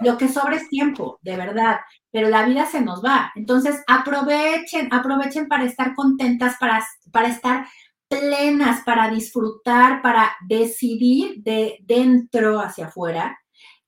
[0.00, 1.80] lo que sobra es tiempo, de verdad,
[2.12, 3.32] pero la vida se nos va.
[3.34, 7.66] Entonces, aprovechen, aprovechen para estar contentas, para, para estar
[8.06, 13.39] plenas, para disfrutar, para decidir de dentro hacia afuera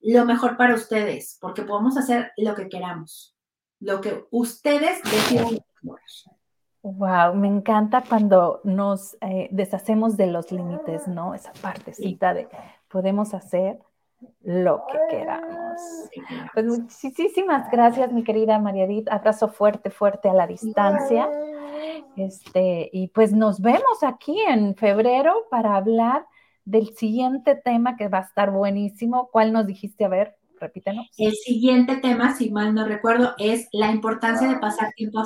[0.03, 3.35] lo mejor para ustedes, porque podemos hacer lo que queramos,
[3.79, 5.59] lo que ustedes deciden.
[6.81, 11.33] Wow, me encanta cuando nos eh, deshacemos de los límites, ¿no?
[11.33, 12.49] Esa partecita de
[12.89, 13.79] podemos hacer
[14.41, 15.81] lo que queramos.
[16.53, 19.09] Pues muchísimas gracias, mi querida María Edith.
[19.09, 21.29] Abrazo fuerte, fuerte a la distancia.
[22.15, 26.25] Este, y pues nos vemos aquí en febrero para hablar
[26.65, 29.29] del siguiente tema que va a estar buenísimo.
[29.31, 30.05] ¿Cuál nos dijiste?
[30.05, 31.07] A ver, repítenos.
[31.17, 35.25] El siguiente tema, si mal no recuerdo, es la importancia de pasar tiempo a